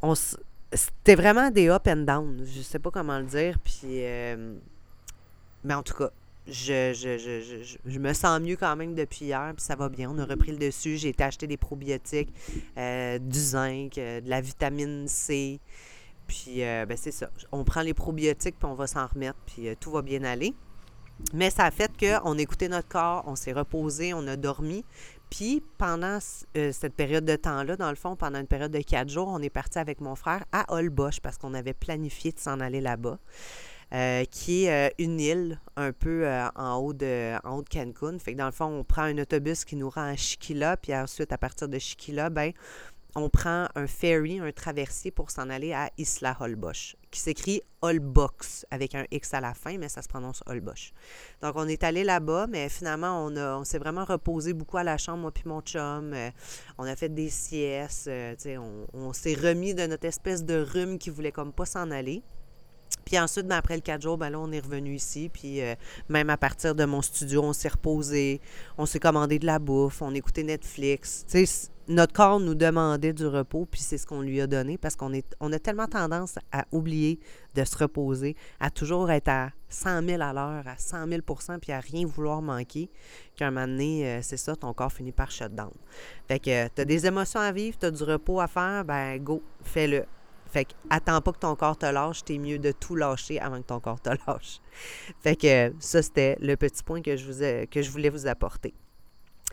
on 0.00 0.14
C'était 0.14 1.16
vraiment 1.16 1.50
des 1.50 1.68
up 1.68 1.86
and 1.86 2.04
down. 2.04 2.42
Je 2.46 2.62
sais 2.62 2.78
pas 2.78 2.90
comment 2.90 3.18
le 3.18 3.26
dire. 3.26 3.58
Puis. 3.62 4.04
Euh, 4.04 4.54
mais 5.64 5.74
en 5.74 5.82
tout 5.82 5.94
cas, 5.94 6.10
je, 6.46 6.94
je, 6.94 7.18
je, 7.18 7.76
je, 7.84 7.98
me 7.98 8.14
sens 8.14 8.40
mieux 8.40 8.56
quand 8.56 8.74
même 8.76 8.94
depuis 8.94 9.26
hier, 9.26 9.52
puis 9.54 9.62
ça 9.62 9.76
va 9.76 9.90
bien. 9.90 10.10
On 10.10 10.18
a 10.18 10.24
repris 10.24 10.52
le 10.52 10.58
dessus. 10.58 10.96
J'ai 10.96 11.10
été 11.10 11.24
acheter 11.24 11.46
des 11.46 11.58
probiotiques, 11.58 12.32
euh, 12.78 13.18
du 13.18 13.38
zinc, 13.38 13.96
de 13.96 14.26
la 14.26 14.40
vitamine 14.40 15.06
C. 15.08 15.60
Puis, 16.26 16.60
ben 16.60 16.96
c'est 16.96 17.10
ça. 17.10 17.28
On 17.52 17.64
prend 17.64 17.82
les 17.82 17.94
probiotiques, 17.94 18.56
puis 18.58 18.68
on 18.68 18.74
va 18.74 18.86
s'en 18.86 19.06
remettre, 19.06 19.38
puis 19.46 19.68
tout 19.78 19.90
va 19.90 20.00
bien 20.00 20.24
aller. 20.24 20.54
Mais 21.32 21.50
ça 21.50 21.64
a 21.64 21.70
fait 21.70 21.90
qu'on 21.98 22.38
écoutait 22.38 22.68
notre 22.68 22.88
corps, 22.88 23.24
on 23.26 23.36
s'est 23.36 23.52
reposé, 23.52 24.14
on 24.14 24.26
a 24.26 24.36
dormi. 24.36 24.84
Puis 25.30 25.62
pendant 25.76 26.18
euh, 26.56 26.72
cette 26.72 26.94
période 26.94 27.24
de 27.24 27.36
temps-là, 27.36 27.76
dans 27.76 27.90
le 27.90 27.96
fond, 27.96 28.16
pendant 28.16 28.40
une 28.40 28.46
période 28.46 28.72
de 28.72 28.80
quatre 28.80 29.10
jours, 29.10 29.28
on 29.28 29.42
est 29.42 29.50
parti 29.50 29.78
avec 29.78 30.00
mon 30.00 30.14
frère 30.14 30.44
à 30.52 30.72
Holbox 30.72 31.20
parce 31.20 31.36
qu'on 31.36 31.54
avait 31.54 31.74
planifié 31.74 32.32
de 32.32 32.38
s'en 32.38 32.60
aller 32.60 32.80
là-bas. 32.80 33.18
Euh, 33.94 34.24
qui 34.30 34.64
est 34.64 34.90
euh, 34.90 34.94
une 34.98 35.18
île 35.18 35.58
un 35.76 35.92
peu 35.92 36.28
en, 36.56 36.76
haut 36.76 36.92
de, 36.92 37.34
en 37.42 37.56
haut 37.56 37.62
de 37.62 37.68
Cancun. 37.70 38.18
Fait 38.18 38.34
que 38.34 38.38
dans 38.38 38.44
le 38.44 38.52
fond, 38.52 38.66
on 38.66 38.84
prend 38.84 39.04
un 39.04 39.16
autobus 39.16 39.64
qui 39.64 39.76
nous 39.76 39.88
rend 39.88 40.02
à 40.02 40.14
Chiquila, 40.14 40.76
puis 40.76 40.94
ensuite, 40.94 41.32
à 41.32 41.38
partir 41.38 41.70
de 41.70 41.78
Chiquila, 41.78 42.28
ben, 42.28 42.52
on 43.18 43.28
prend 43.28 43.66
un 43.74 43.86
ferry, 43.86 44.40
un 44.40 44.52
traversier 44.52 45.10
pour 45.10 45.30
s'en 45.30 45.50
aller 45.50 45.72
à 45.72 45.90
Isla 45.98 46.36
Holbox, 46.40 46.96
qui 47.10 47.20
s'écrit 47.20 47.62
Holbox 47.82 48.66
avec 48.70 48.94
un 48.94 49.04
X 49.10 49.34
à 49.34 49.40
la 49.40 49.54
fin, 49.54 49.78
mais 49.78 49.88
ça 49.88 50.02
se 50.02 50.08
prononce 50.08 50.42
Holbox. 50.46 50.92
Donc, 51.42 51.54
on 51.56 51.66
est 51.68 51.84
allé 51.84 52.04
là-bas, 52.04 52.46
mais 52.48 52.68
finalement, 52.68 53.26
on, 53.26 53.64
s'est 53.64 53.78
vraiment 53.78 54.04
reposé 54.04 54.52
beaucoup 54.52 54.78
à 54.78 54.84
la 54.84 54.96
chambre, 54.98 55.18
moi 55.18 55.32
puis 55.32 55.44
mon 55.46 55.60
chum. 55.60 56.12
Euh, 56.12 56.30
on 56.78 56.84
a 56.84 56.96
fait 56.96 57.08
des 57.08 57.28
siestes, 57.28 58.08
euh, 58.08 58.34
on, 58.94 59.12
s'est 59.12 59.34
remis 59.34 59.74
de 59.74 59.86
notre 59.86 60.06
espèce 60.06 60.44
de 60.44 60.60
rhume 60.60 60.98
qui 60.98 61.10
voulait 61.10 61.32
comme 61.32 61.52
pas 61.52 61.66
s'en 61.66 61.90
aller. 61.90 62.22
Puis 63.04 63.18
ensuite, 63.18 63.46
ben, 63.46 63.56
après 63.56 63.74
le 63.74 63.80
quatre 63.80 64.02
jours, 64.02 64.18
ben 64.18 64.30
là, 64.30 64.38
on 64.38 64.52
est 64.52 64.60
revenu 64.60 64.94
ici. 64.94 65.30
Puis 65.32 65.60
euh, 65.62 65.74
même 66.08 66.30
à 66.30 66.36
partir 66.36 66.74
de 66.74 66.84
mon 66.84 67.02
studio, 67.02 67.42
on 67.42 67.52
s'est 67.52 67.68
reposé, 67.68 68.40
on 68.76 68.86
s'est 68.86 69.00
commandé 69.00 69.38
de 69.38 69.46
la 69.46 69.58
bouffe, 69.58 70.02
on 70.02 70.14
écoutait 70.14 70.42
Netflix. 70.42 71.24
Tu 71.28 71.46
sais, 71.46 71.70
notre 71.88 72.12
corps 72.12 72.38
nous 72.38 72.54
demandait 72.54 73.14
du 73.14 73.26
repos, 73.26 73.66
puis 73.66 73.80
c'est 73.80 73.96
ce 73.96 74.06
qu'on 74.06 74.20
lui 74.20 74.40
a 74.40 74.46
donné 74.46 74.76
parce 74.76 74.94
qu'on 74.94 75.12
est, 75.12 75.34
a 75.40 75.58
tellement 75.58 75.86
tendance 75.86 76.38
à 76.52 76.66
oublier 76.70 77.18
de 77.54 77.64
se 77.64 77.76
reposer, 77.78 78.36
à 78.60 78.70
toujours 78.70 79.10
être 79.10 79.28
à 79.28 79.50
100 79.70 80.06
000 80.06 80.22
à 80.22 80.32
l'heure, 80.34 80.68
à 80.68 80.76
100 80.76 81.06
000% 81.06 81.58
puis 81.58 81.72
à 81.72 81.80
rien 81.80 82.06
vouloir 82.06 82.42
manquer, 82.42 82.90
qu'à 83.36 83.48
un 83.48 83.50
moment 83.50 83.66
donné, 83.66 84.06
euh, 84.06 84.20
c'est 84.22 84.36
ça, 84.36 84.54
ton 84.54 84.74
corps 84.74 84.92
finit 84.92 85.12
par 85.12 85.30
shutdown. 85.30 85.72
Fait 86.28 86.38
que 86.38 86.50
euh, 86.50 86.68
tu 86.74 86.82
as 86.82 86.84
des 86.84 87.06
émotions 87.06 87.40
à 87.40 87.52
vivre, 87.52 87.78
tu 87.78 87.90
du 87.90 88.02
repos 88.02 88.40
à 88.40 88.48
faire, 88.48 88.84
ben 88.84 89.18
go, 89.18 89.42
fais-le. 89.62 90.04
Fait 90.50 90.64
que 90.64 90.72
attends 90.88 91.20
pas 91.20 91.32
que 91.32 91.38
ton 91.38 91.54
corps 91.56 91.76
te 91.76 91.86
lâche, 91.86 92.24
t'es 92.24 92.38
mieux 92.38 92.58
de 92.58 92.72
tout 92.72 92.96
lâcher 92.96 93.38
avant 93.40 93.60
que 93.60 93.66
ton 93.66 93.80
corps 93.80 94.00
te 94.00 94.10
lâche. 94.26 94.60
Fait 95.20 95.36
que 95.36 95.74
ça, 95.78 96.02
c'était 96.02 96.36
le 96.40 96.56
petit 96.56 96.82
point 96.82 97.02
que 97.02 97.16
je, 97.16 97.24
vous 97.30 97.66
que 97.70 97.82
je 97.82 97.90
voulais 97.90 98.08
vous 98.08 98.26
apporter. 98.26 98.74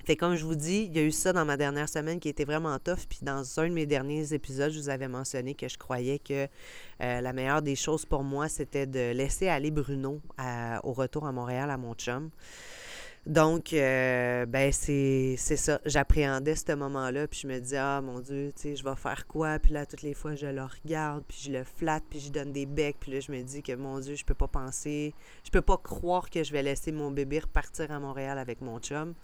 Fait 0.05 0.15
comme 0.15 0.35
je 0.35 0.45
vous 0.45 0.53
dis, 0.53 0.83
il 0.83 0.95
y 0.95 0.99
a 0.99 1.03
eu 1.03 1.11
ça 1.11 1.33
dans 1.33 1.45
ma 1.45 1.57
dernière 1.57 1.89
semaine 1.89 2.19
qui 2.19 2.29
était 2.29 2.45
vraiment 2.45 2.77
tough. 2.77 3.07
Puis 3.09 3.19
dans 3.23 3.43
un 3.59 3.69
de 3.69 3.73
mes 3.73 3.87
derniers 3.87 4.33
épisodes, 4.33 4.71
je 4.71 4.79
vous 4.79 4.89
avais 4.89 5.07
mentionné 5.07 5.55
que 5.55 5.67
je 5.67 5.79
croyais 5.79 6.19
que 6.19 6.47
euh, 7.01 7.21
la 7.21 7.33
meilleure 7.33 7.63
des 7.63 7.75
choses 7.75 8.05
pour 8.05 8.23
moi, 8.23 8.47
c'était 8.47 8.85
de 8.85 9.13
laisser 9.13 9.47
aller 9.47 9.71
Bruno 9.71 10.21
au 10.83 10.93
retour 10.93 11.25
à 11.25 11.31
Montréal 11.31 11.71
à 11.71 11.77
mon 11.77 11.95
chum. 11.95 12.29
Donc, 13.25 13.73
euh, 13.73 14.45
ben, 14.45 14.71
c'est 14.71 15.35
ça. 15.37 15.81
J'appréhendais 15.83 16.55
ce 16.55 16.75
moment-là, 16.75 17.27
puis 17.27 17.39
je 17.41 17.47
me 17.47 17.57
disais, 17.59 17.77
ah 17.77 17.99
mon 17.99 18.19
Dieu, 18.19 18.51
tu 18.55 18.61
sais, 18.61 18.75
je 18.75 18.83
vais 18.83 18.95
faire 18.95 19.25
quoi? 19.25 19.57
Puis 19.57 19.73
là, 19.73 19.87
toutes 19.87 20.03
les 20.03 20.13
fois, 20.13 20.35
je 20.35 20.45
le 20.45 20.63
regarde, 20.63 21.23
puis 21.27 21.39
je 21.45 21.51
le 21.51 21.63
flatte, 21.63 22.03
puis 22.07 22.19
je 22.19 22.31
donne 22.31 22.51
des 22.51 22.67
becs, 22.67 22.97
puis 22.99 23.13
là, 23.13 23.19
je 23.19 23.31
me 23.31 23.41
dis 23.41 23.63
que, 23.63 23.71
mon 23.73 23.99
Dieu, 23.99 24.13
je 24.15 24.23
peux 24.23 24.35
pas 24.35 24.47
penser, 24.47 25.15
je 25.43 25.49
peux 25.49 25.63
pas 25.63 25.77
croire 25.77 26.29
que 26.29 26.43
je 26.43 26.51
vais 26.51 26.61
laisser 26.61 26.91
mon 26.91 27.09
bébé 27.09 27.39
repartir 27.39 27.91
à 27.91 27.99
Montréal 27.99 28.37
avec 28.37 28.61
mon 28.61 28.79
chum. 28.79 29.15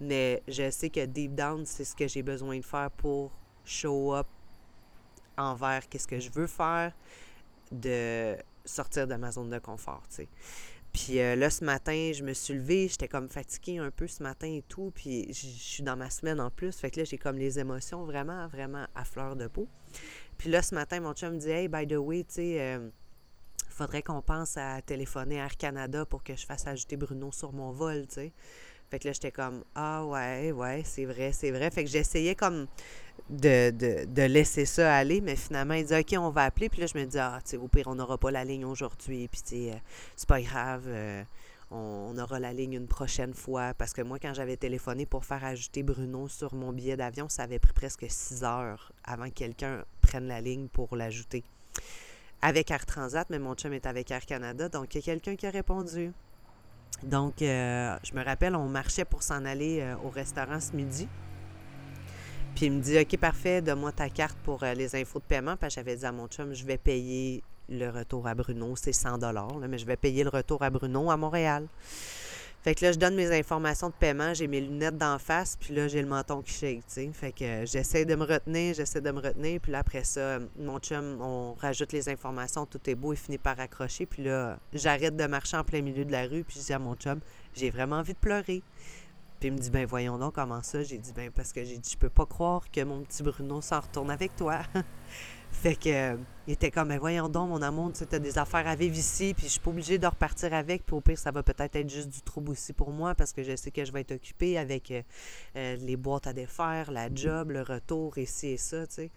Mais 0.00 0.40
je 0.46 0.70
sais 0.70 0.90
que 0.90 1.04
deep 1.04 1.34
down, 1.34 1.66
c'est 1.66 1.84
ce 1.84 1.96
que 1.96 2.06
j'ai 2.06 2.22
besoin 2.22 2.58
de 2.58 2.64
faire 2.64 2.92
pour 2.92 3.32
show 3.64 4.14
up 4.14 4.28
envers 5.36 5.88
qu'est-ce 5.88 6.06
que 6.06 6.20
je 6.20 6.30
veux 6.30 6.46
faire, 6.46 6.92
de 7.72 8.36
sortir 8.64 9.08
de 9.08 9.16
ma 9.16 9.32
zone 9.32 9.50
de 9.50 9.58
confort, 9.58 10.02
tu 10.08 10.16
sais. 10.16 10.28
Puis 10.92 11.20
euh, 11.20 11.36
là, 11.36 11.50
ce 11.50 11.64
matin, 11.64 12.12
je 12.14 12.22
me 12.22 12.32
suis 12.32 12.54
levée, 12.54 12.88
j'étais 12.88 13.08
comme 13.08 13.28
fatiguée 13.28 13.78
un 13.78 13.90
peu 13.90 14.06
ce 14.06 14.22
matin 14.22 14.48
et 14.48 14.62
tout, 14.62 14.90
puis 14.94 15.26
je 15.32 15.46
suis 15.46 15.82
dans 15.82 15.96
ma 15.96 16.10
semaine 16.10 16.40
en 16.40 16.50
plus, 16.50 16.76
fait 16.76 16.90
que 16.90 17.00
là, 17.00 17.04
j'ai 17.04 17.18
comme 17.18 17.38
les 17.38 17.58
émotions 17.58 18.04
vraiment, 18.04 18.48
vraiment 18.48 18.86
à 18.94 19.04
fleur 19.04 19.36
de 19.36 19.46
peau. 19.46 19.68
Puis 20.38 20.50
là, 20.50 20.62
ce 20.62 20.74
matin, 20.74 21.00
mon 21.00 21.12
chum 21.14 21.34
me 21.34 21.38
dit 21.38 21.50
«Hey, 21.50 21.68
by 21.68 21.86
the 21.86 21.96
way, 21.96 22.24
tu 22.24 22.34
sais, 22.34 22.60
euh, 22.60 22.88
faudrait 23.68 24.02
qu'on 24.02 24.22
pense 24.22 24.56
à 24.56 24.80
téléphoner 24.82 25.40
à 25.40 25.44
Air 25.44 25.56
Canada 25.56 26.06
pour 26.06 26.22
que 26.22 26.36
je 26.36 26.46
fasse 26.46 26.66
ajouter 26.66 26.96
Bruno 26.96 27.32
sur 27.32 27.52
mon 27.52 27.72
vol, 27.72 28.06
tu 28.06 28.14
sais.» 28.14 28.32
Fait 28.90 28.98
que 28.98 29.08
là, 29.08 29.12
j'étais 29.12 29.32
comme 29.32 29.64
Ah 29.74 30.04
ouais, 30.06 30.50
ouais, 30.50 30.82
c'est 30.84 31.04
vrai, 31.04 31.32
c'est 31.32 31.50
vrai. 31.50 31.70
Fait 31.70 31.84
que 31.84 31.90
j'essayais 31.90 32.34
comme 32.34 32.66
de, 33.30 34.22
laisser 34.22 34.64
ça 34.64 34.94
aller, 34.96 35.20
mais 35.20 35.36
finalement, 35.36 35.74
il 35.74 35.84
dit 35.84 35.94
OK, 35.94 36.14
on 36.18 36.30
va 36.30 36.44
appeler. 36.44 36.68
Puis 36.68 36.80
là, 36.80 36.86
je 36.86 36.98
me 36.98 37.04
dis 37.04 37.18
Ah, 37.18 37.38
tu 37.44 37.50
sais, 37.50 37.56
au 37.56 37.68
pire, 37.68 37.86
on 37.86 37.94
n'aura 37.94 38.18
pas 38.18 38.30
la 38.30 38.44
ligne 38.44 38.64
aujourd'hui. 38.64 39.28
Puis, 39.28 39.42
tu 39.42 39.48
sais, 39.48 39.72
euh, 39.72 39.78
c'est 40.16 40.28
pas 40.28 40.40
grave. 40.40 40.84
Euh, 40.86 41.22
on, 41.70 42.16
aura 42.18 42.40
la 42.40 42.52
ligne 42.52 42.74
une 42.74 42.86
prochaine 42.86 43.34
fois. 43.34 43.74
Parce 43.74 43.92
que 43.92 44.02
moi, 44.02 44.18
quand 44.18 44.34
j'avais 44.34 44.56
téléphoné 44.56 45.06
pour 45.06 45.24
faire 45.24 45.44
ajouter 45.44 45.82
Bruno 45.82 46.28
sur 46.28 46.54
mon 46.54 46.72
billet 46.72 46.96
d'avion, 46.96 47.28
ça 47.28 47.42
avait 47.42 47.58
pris 47.58 47.72
presque 47.72 48.06
six 48.08 48.42
heures 48.44 48.92
avant 49.04 49.28
que 49.28 49.34
quelqu'un 49.34 49.84
prenne 50.00 50.26
la 50.26 50.40
ligne 50.40 50.68
pour 50.68 50.96
l'ajouter. 50.96 51.44
Avec 52.40 52.70
Air 52.70 52.86
Transat, 52.86 53.28
mais 53.30 53.38
mon 53.38 53.54
chum 53.54 53.72
est 53.72 53.86
avec 53.86 54.10
Air 54.10 54.24
Canada. 54.24 54.68
Donc, 54.68 54.94
il 54.94 54.98
y 54.98 55.00
a 55.00 55.04
quelqu'un 55.04 55.36
qui 55.36 55.46
a 55.46 55.50
répondu. 55.50 56.12
Donc, 57.02 57.42
euh, 57.42 57.96
je 58.02 58.14
me 58.14 58.24
rappelle, 58.24 58.56
on 58.56 58.68
marchait 58.68 59.04
pour 59.04 59.22
s'en 59.22 59.44
aller 59.44 59.94
au 60.04 60.08
restaurant 60.08 60.60
ce 60.60 60.74
midi. 60.74 61.08
Puis 62.58 62.66
il 62.66 62.72
me 62.72 62.80
dit 62.80 62.98
OK, 62.98 63.16
parfait, 63.18 63.62
donne-moi 63.62 63.92
ta 63.92 64.10
carte 64.10 64.36
pour 64.42 64.64
euh, 64.64 64.74
les 64.74 64.96
infos 64.96 65.20
de 65.20 65.24
paiement. 65.24 65.56
Puis 65.56 65.70
j'avais 65.70 65.94
dit 65.94 66.04
à 66.04 66.10
mon 66.10 66.26
chum 66.26 66.52
Je 66.52 66.64
vais 66.64 66.76
payer 66.76 67.44
le 67.68 67.88
retour 67.88 68.26
à 68.26 68.34
Bruno, 68.34 68.74
c'est 68.74 68.92
100 68.92 69.18
mais 69.68 69.78
je 69.78 69.86
vais 69.86 69.94
payer 69.94 70.24
le 70.24 70.30
retour 70.30 70.60
à 70.64 70.68
Bruno 70.68 71.08
à 71.08 71.16
Montréal. 71.16 71.68
Fait 72.64 72.74
que 72.74 72.84
là, 72.84 72.90
je 72.90 72.98
donne 72.98 73.14
mes 73.14 73.30
informations 73.30 73.90
de 73.90 73.94
paiement, 73.94 74.34
j'ai 74.34 74.48
mes 74.48 74.60
lunettes 74.60 74.98
d'en 74.98 75.20
face, 75.20 75.56
puis 75.60 75.72
là, 75.72 75.86
j'ai 75.86 76.02
le 76.02 76.08
menton 76.08 76.42
qui 76.42 76.52
shake. 76.52 77.12
Fait 77.12 77.30
que 77.30 77.44
euh, 77.44 77.64
j'essaie 77.64 78.04
de 78.04 78.16
me 78.16 78.24
retenir, 78.24 78.74
j'essaie 78.74 79.00
de 79.00 79.10
me 79.12 79.20
retenir, 79.20 79.60
puis 79.60 79.70
là, 79.70 79.78
après 79.78 80.02
ça, 80.02 80.40
mon 80.58 80.80
chum, 80.80 81.18
on 81.20 81.54
rajoute 81.60 81.92
les 81.92 82.08
informations, 82.08 82.66
tout 82.66 82.80
est 82.90 82.96
beau, 82.96 83.12
il 83.12 83.18
finit 83.18 83.38
par 83.38 83.60
accrocher, 83.60 84.04
puis 84.04 84.24
là, 84.24 84.58
j'arrête 84.72 85.14
de 85.14 85.26
marcher 85.28 85.56
en 85.56 85.62
plein 85.62 85.80
milieu 85.80 86.04
de 86.04 86.10
la 86.10 86.26
rue, 86.26 86.42
puis 86.42 86.58
je 86.58 86.66
dis 86.66 86.72
à 86.72 86.80
mon 86.80 86.96
chum, 86.96 87.20
j'ai 87.54 87.70
vraiment 87.70 87.98
envie 87.98 88.14
de 88.14 88.18
pleurer. 88.18 88.64
Puis 89.38 89.48
il 89.48 89.52
me 89.52 89.58
dit, 89.58 89.70
ben 89.70 89.86
voyons 89.86 90.18
donc 90.18 90.34
comment 90.34 90.62
ça. 90.62 90.82
J'ai 90.82 90.98
dit, 90.98 91.12
ben 91.12 91.30
parce 91.30 91.52
que 91.52 91.64
j'ai 91.64 91.78
dit, 91.78 91.90
je 91.92 91.96
peux 91.96 92.08
pas 92.08 92.26
croire 92.26 92.70
que 92.70 92.82
mon 92.82 93.02
petit 93.02 93.22
Bruno 93.22 93.60
s'en 93.60 93.80
retourne 93.80 94.10
avec 94.10 94.34
toi. 94.36 94.60
Fait 95.50 95.74
que 95.74 95.88
euh, 95.88 96.16
il 96.46 96.52
était 96.52 96.70
comme, 96.70 96.88
mais 96.88 96.98
voyons 96.98 97.28
donc, 97.28 97.48
mon 97.48 97.62
amour, 97.62 97.92
tu 97.92 98.04
as 98.14 98.18
des 98.18 98.38
affaires 98.38 98.66
à 98.66 98.76
vivre 98.76 98.96
ici, 98.96 99.34
puis 99.34 99.46
je 99.46 99.52
suis 99.52 99.60
pas 99.60 99.70
obligée 99.70 99.98
de 99.98 100.06
repartir 100.06 100.52
avec, 100.54 100.84
puis 100.84 100.94
au 100.94 101.00
pire, 101.00 101.18
ça 101.18 101.30
va 101.30 101.42
peut-être 101.42 101.74
être 101.76 101.88
juste 101.88 102.08
du 102.08 102.20
trouble 102.20 102.50
aussi 102.50 102.72
pour 102.72 102.90
moi, 102.90 103.14
parce 103.14 103.32
que 103.32 103.42
je 103.42 103.56
sais 103.56 103.70
que 103.70 103.84
je 103.84 103.92
vais 103.92 104.02
être 104.02 104.12
occupée 104.12 104.58
avec 104.58 104.90
euh, 104.90 105.02
euh, 105.56 105.76
les 105.76 105.96
boîtes 105.96 106.26
à 106.26 106.32
défaire, 106.32 106.90
la 106.90 107.08
job, 107.12 107.50
le 107.50 107.62
retour, 107.62 108.18
ici 108.18 108.48
et 108.48 108.56
ça, 108.56 108.86
tu 108.86 108.94
sais. 108.94 109.10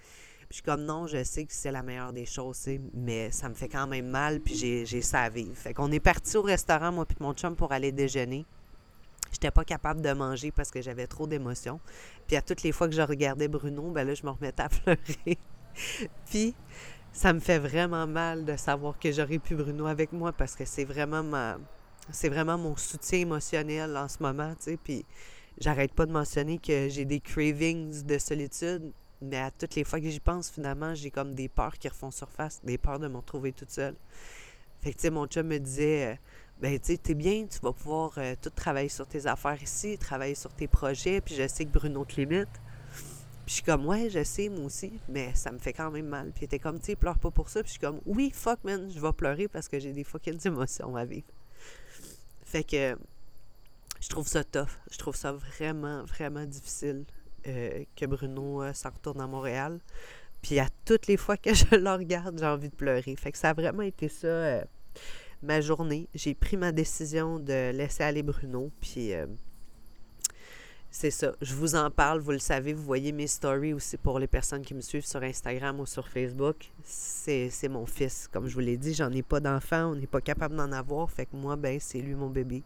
Puis 0.50 0.60
je 0.60 0.64
comme, 0.64 0.84
non, 0.84 1.08
je 1.08 1.24
sais 1.24 1.46
que 1.46 1.54
c'est 1.54 1.72
la 1.72 1.84
meilleure 1.84 2.12
des 2.12 2.26
choses, 2.26 2.68
mais 2.94 3.32
ça 3.32 3.48
me 3.48 3.54
fait 3.54 3.70
quand 3.70 3.88
même 3.88 4.08
mal, 4.08 4.42
puis 4.42 4.56
j'ai 4.56 5.02
ça 5.02 5.22
à 5.22 5.30
vivre. 5.30 5.56
Fait 5.56 5.74
qu'on 5.74 5.92
est 5.92 6.02
parti 6.02 6.36
au 6.38 6.42
restaurant, 6.42 6.92
moi 6.92 7.06
puis 7.06 7.18
mon 7.20 7.34
chum, 7.34 7.56
pour 7.56 7.72
aller 7.72 7.92
déjeuner. 7.92 8.46
J'étais 9.32 9.52
pas 9.52 9.64
capable 9.64 10.02
de 10.02 10.12
manger 10.12 10.52
parce 10.52 10.72
que 10.72 10.82
j'avais 10.82 11.08
trop 11.08 11.28
d'émotions. 11.28 11.80
Puis 12.28 12.36
à 12.36 12.42
toutes 12.42 12.64
les 12.64 12.72
fois 12.72 12.88
que 12.88 12.96
je 12.96 13.02
regardais 13.02 13.48
Bruno, 13.48 13.92
ben 13.92 14.06
là, 14.06 14.14
je 14.14 14.24
me 14.24 14.30
remettais 14.30 14.64
à 14.64 14.70
pleurer. 14.70 15.38
Puis, 16.30 16.54
ça 17.14 17.34
me 17.34 17.40
fait 17.40 17.60
vraiment 17.60 18.08
mal 18.08 18.46
de 18.46 18.56
savoir 18.56 18.98
que 18.98 19.12
j'aurais 19.12 19.40
pu 19.40 19.56
Bruno 19.56 19.86
avec 19.86 20.12
moi 20.14 20.32
parce 20.32 20.56
que 20.56 20.66
c'est 20.66 20.86
vraiment 20.86 21.24
ma, 21.24 21.58
c'est 22.10 22.30
vraiment 22.30 22.58
mon 22.58 22.76
soutien 22.76 23.20
émotionnel 23.20 23.96
en 23.98 24.08
ce 24.08 24.22
moment, 24.22 24.54
tu 24.56 24.64
sais. 24.64 24.78
Puis, 24.78 25.06
j'arrête 25.60 25.94
pas 25.94 26.06
de 26.06 26.12
mentionner 26.12 26.58
que 26.58 26.90
j'ai 26.90 27.06
des 27.06 27.20
cravings 27.20 28.04
de 28.04 28.18
solitude, 28.18 28.92
mais 29.22 29.38
à 29.38 29.52
toutes 29.52 29.76
les 29.76 29.84
fois 29.84 30.00
que 30.00 30.10
j'y 30.10 30.20
pense, 30.20 30.50
finalement, 30.50 30.96
j'ai 30.96 31.12
comme 31.12 31.36
des 31.36 31.50
peurs 31.50 31.78
qui 31.78 31.88
refont 31.88 32.12
surface, 32.12 32.62
des 32.64 32.78
peurs 32.78 33.00
de 33.00 33.08
me 33.08 33.18
retrouver 33.18 33.52
toute 33.52 33.72
seule. 33.72 33.96
Fait 34.82 34.92
que, 34.92 34.96
tu 34.96 35.02
sais, 35.04 35.10
mon 35.12 35.28
chum 35.28 35.48
me 35.48 35.60
disait, 35.60 36.20
ben, 36.62 36.80
tu 36.80 36.98
sais, 37.04 37.14
bien, 37.14 37.46
tu 37.46 37.60
vas 37.60 37.74
pouvoir 37.74 38.14
euh, 38.18 38.36
tout 38.42 38.52
travailler 38.52 38.90
sur 38.90 39.08
tes 39.08 39.26
affaires 39.28 39.62
ici, 39.62 39.98
travailler 39.98 40.36
sur 40.36 40.54
tes 40.54 40.68
projets, 40.68 41.22
puis 41.22 41.36
je 41.36 41.48
sais 41.48 41.66
que 41.66 41.72
Bruno 41.72 42.06
te 42.06 42.16
limite 42.16 42.50
je 43.52 43.56
suis 43.56 43.64
comme, 43.64 43.86
ouais, 43.86 44.10
je 44.10 44.24
sais, 44.24 44.48
moi 44.48 44.64
aussi, 44.64 44.94
mais 45.10 45.36
ça 45.36 45.52
me 45.52 45.58
fait 45.58 45.74
quand 45.74 45.92
même 45.92 46.08
mal. 46.08 46.32
Puis 46.34 46.46
était 46.46 46.58
comme, 46.58 46.80
tu 46.80 46.86
sais, 46.86 46.96
pleure 46.96 47.20
pas 47.20 47.32
pour 47.32 47.50
ça. 47.50 47.62
Puis 47.62 47.68
je 47.68 47.72
suis 47.72 47.82
comme, 47.82 48.00
oui, 48.06 48.32
fuck, 48.34 48.64
man, 48.64 48.90
je 48.90 48.98
vais 48.98 49.12
pleurer 49.12 49.50
parce 49.50 49.68
que 49.68 49.78
j'ai 49.78 49.92
des 49.92 50.06
fucking 50.06 50.40
émotions 50.46 50.96
à 50.96 51.04
vivre. 51.04 51.28
Fait 52.46 52.64
que 52.64 52.98
je 54.00 54.08
trouve 54.08 54.26
ça 54.26 54.46
tough. 54.46 54.70
Je 54.90 54.98
trouve 54.98 55.18
ça 55.18 55.34
vraiment, 55.34 56.06
vraiment 56.06 56.46
difficile 56.46 57.04
euh, 57.46 57.84
que 57.94 58.06
Bruno 58.06 58.64
euh, 58.64 58.74
s'en 58.74 58.90
retourne 58.90 59.20
à 59.20 59.28
Montréal. 59.28 59.82
Puis 60.42 60.58
à 60.58 60.68
toutes 60.86 61.08
les 61.08 61.18
fois 61.18 61.36
que 61.36 61.54
je 61.54 61.76
le 61.76 61.90
regarde, 61.92 62.40
j'ai 62.40 62.46
envie 62.46 62.70
de 62.70 62.76
pleurer. 62.76 63.18
Fait 63.18 63.34
que 63.34 63.38
ça 63.38 63.50
a 63.50 63.54
vraiment 63.54 63.84
été 63.84 64.08
ça, 64.08 64.28
euh, 64.28 64.64
ma 65.44 65.62
journée. 65.62 66.08
J'ai 66.14 66.34
pris 66.34 66.58
ma 66.58 66.72
décision 66.72 67.40
de 67.40 67.72
laisser 67.72 68.04
aller 68.04 68.24
Bruno. 68.24 68.72
Puis 68.82 69.14
c'est 70.94 71.10
ça. 71.10 71.32
Je 71.42 71.56
vous 71.56 71.76
en 71.76 71.90
parle, 71.90 72.20
vous 72.20 72.34
le 72.34 72.40
savez, 72.40 72.74
vous 72.74 72.84
voyez 72.84 73.14
mes 73.14 73.26
stories 73.26 73.74
aussi 73.74 73.96
pour 73.96 74.20
les 74.20 74.28
personnes 74.28 74.62
qui 74.62 74.74
me 74.74 74.82
suivent 74.82 75.06
sur 75.06 75.24
Instagram 75.24 75.80
ou 75.80 75.86
sur 75.86 76.10
Facebook. 76.10 76.70
C'est 76.84 77.70
mon 77.70 77.86
fils. 77.86 78.28
Comme 78.28 78.48
je 78.48 78.54
vous 78.54 78.60
l'ai 78.60 78.76
dit, 78.76 78.94
j'en 78.94 79.10
ai 79.12 79.22
pas 79.24 79.40
d'enfant, 79.40 79.92
on 79.92 79.96
n'est 79.96 80.06
pas 80.06 80.20
capable 80.20 80.58
d'en 80.58 80.70
avoir. 80.74 81.10
Fait 81.10 81.26
que 81.26 81.36
moi, 81.38 81.56
ben, 81.56 81.80
c'est 81.80 82.02
lui 82.02 82.14
mon 82.14 82.30
bébé. 82.30 82.62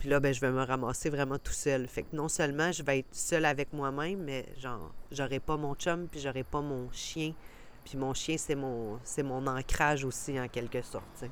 Puis 0.00 0.08
là, 0.08 0.18
ben, 0.18 0.34
je 0.34 0.40
vais 0.40 0.50
me 0.50 0.64
ramasser 0.64 1.10
vraiment 1.10 1.38
tout 1.38 1.52
seul. 1.52 1.86
Fait 1.86 2.02
que 2.02 2.16
non 2.16 2.28
seulement 2.28 2.72
je 2.72 2.82
vais 2.82 2.98
être 2.98 3.14
seule 3.14 3.44
avec 3.44 3.72
moi-même, 3.72 4.24
mais 4.24 4.46
genre, 4.58 4.92
j'aurai 5.12 5.38
pas 5.38 5.56
mon 5.56 5.76
chum, 5.76 6.08
puis 6.08 6.18
j'aurai 6.18 6.42
pas 6.42 6.60
mon 6.60 6.90
chien. 6.90 7.34
Puis 7.84 7.96
mon 7.96 8.14
chien, 8.14 8.36
c'est 8.36 8.56
mon, 8.56 8.98
c'est 9.04 9.22
mon 9.22 9.46
ancrage 9.46 10.04
aussi, 10.04 10.40
en 10.40 10.48
quelque 10.48 10.82
sorte. 10.82 11.24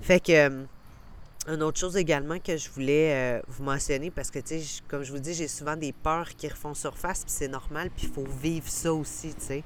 Fait 0.00 0.20
que 0.20 0.32
euh, 0.32 0.64
une 1.48 1.62
autre 1.62 1.78
chose 1.78 1.96
également 1.96 2.38
que 2.38 2.56
je 2.56 2.68
voulais 2.70 3.12
euh, 3.14 3.40
vous 3.48 3.62
mentionner, 3.62 4.10
parce 4.10 4.30
que, 4.30 4.38
tu 4.38 4.60
sais, 4.60 4.82
comme 4.88 5.02
je 5.02 5.10
vous 5.10 5.18
dis, 5.18 5.34
j'ai 5.34 5.48
souvent 5.48 5.76
des 5.76 5.92
peurs 5.92 6.28
qui 6.36 6.48
refont 6.48 6.74
surface, 6.74 7.24
puis 7.24 7.32
c'est 7.32 7.48
normal, 7.48 7.90
puis 7.90 8.06
il 8.06 8.12
faut 8.12 8.26
vivre 8.40 8.68
ça 8.68 8.92
aussi, 8.92 9.34
tu 9.34 9.46
sais. 9.46 9.64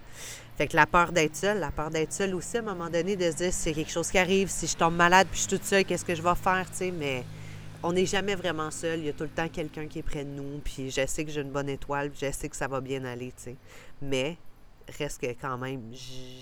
Fait 0.57 0.69
que 0.69 0.77
la 0.77 0.87
peur 0.87 1.11
d'être 1.11 1.35
seule, 1.35 1.59
la 1.59 1.73
peur 1.73 1.91
d'être 1.91 2.13
seule 2.13 2.35
aussi, 2.35 2.57
à 2.57 2.61
un 2.61 2.63
moment 2.63 2.89
donné, 2.89 3.17
de 3.17 3.29
se 3.31 3.37
dire, 3.37 3.53
c'est 3.53 3.73
quelque 3.73 3.91
chose 3.91 4.09
qui 4.11 4.19
arrive, 4.19 4.49
si 4.49 4.69
je 4.69 4.77
tombe 4.77 4.95
malade, 4.95 5.27
puis 5.31 5.41
je 5.41 5.49
suis 5.49 5.59
toute 5.59 5.65
seule, 5.65 5.85
qu'est-ce 5.85 6.05
que 6.05 6.15
je 6.15 6.23
vais 6.23 6.35
faire, 6.37 6.67
tu 6.71 6.77
sais, 6.77 6.91
mais 6.93 7.25
on 7.83 7.93
n'est 7.93 8.07
jamais 8.07 8.37
vraiment 8.37 8.71
seul, 8.71 9.01
il 9.01 9.07
y 9.07 9.09
a 9.09 9.13
tout 9.13 9.25
le 9.25 9.31
temps 9.31 9.49
quelqu'un 9.49 9.89
qui 9.89 9.99
est 9.99 10.03
près 10.03 10.25
de 10.25 10.31
nous, 10.31 10.61
puis 10.65 10.91
je 10.91 11.05
sais 11.07 11.25
que 11.25 11.31
j'ai 11.31 11.41
une 11.41 11.51
bonne 11.51 11.69
étoile, 11.69 12.11
puis 12.11 12.27
je 12.27 12.33
sais 12.33 12.49
que 12.49 12.57
ça 12.57 12.69
va 12.69 12.81
bien 12.81 13.05
aller, 13.05 13.33
tu 13.37 13.43
sais. 13.43 13.57
Mais, 14.01 14.39
reste 14.97 15.21
que 15.21 15.27
quand 15.27 15.59
même, 15.59 15.83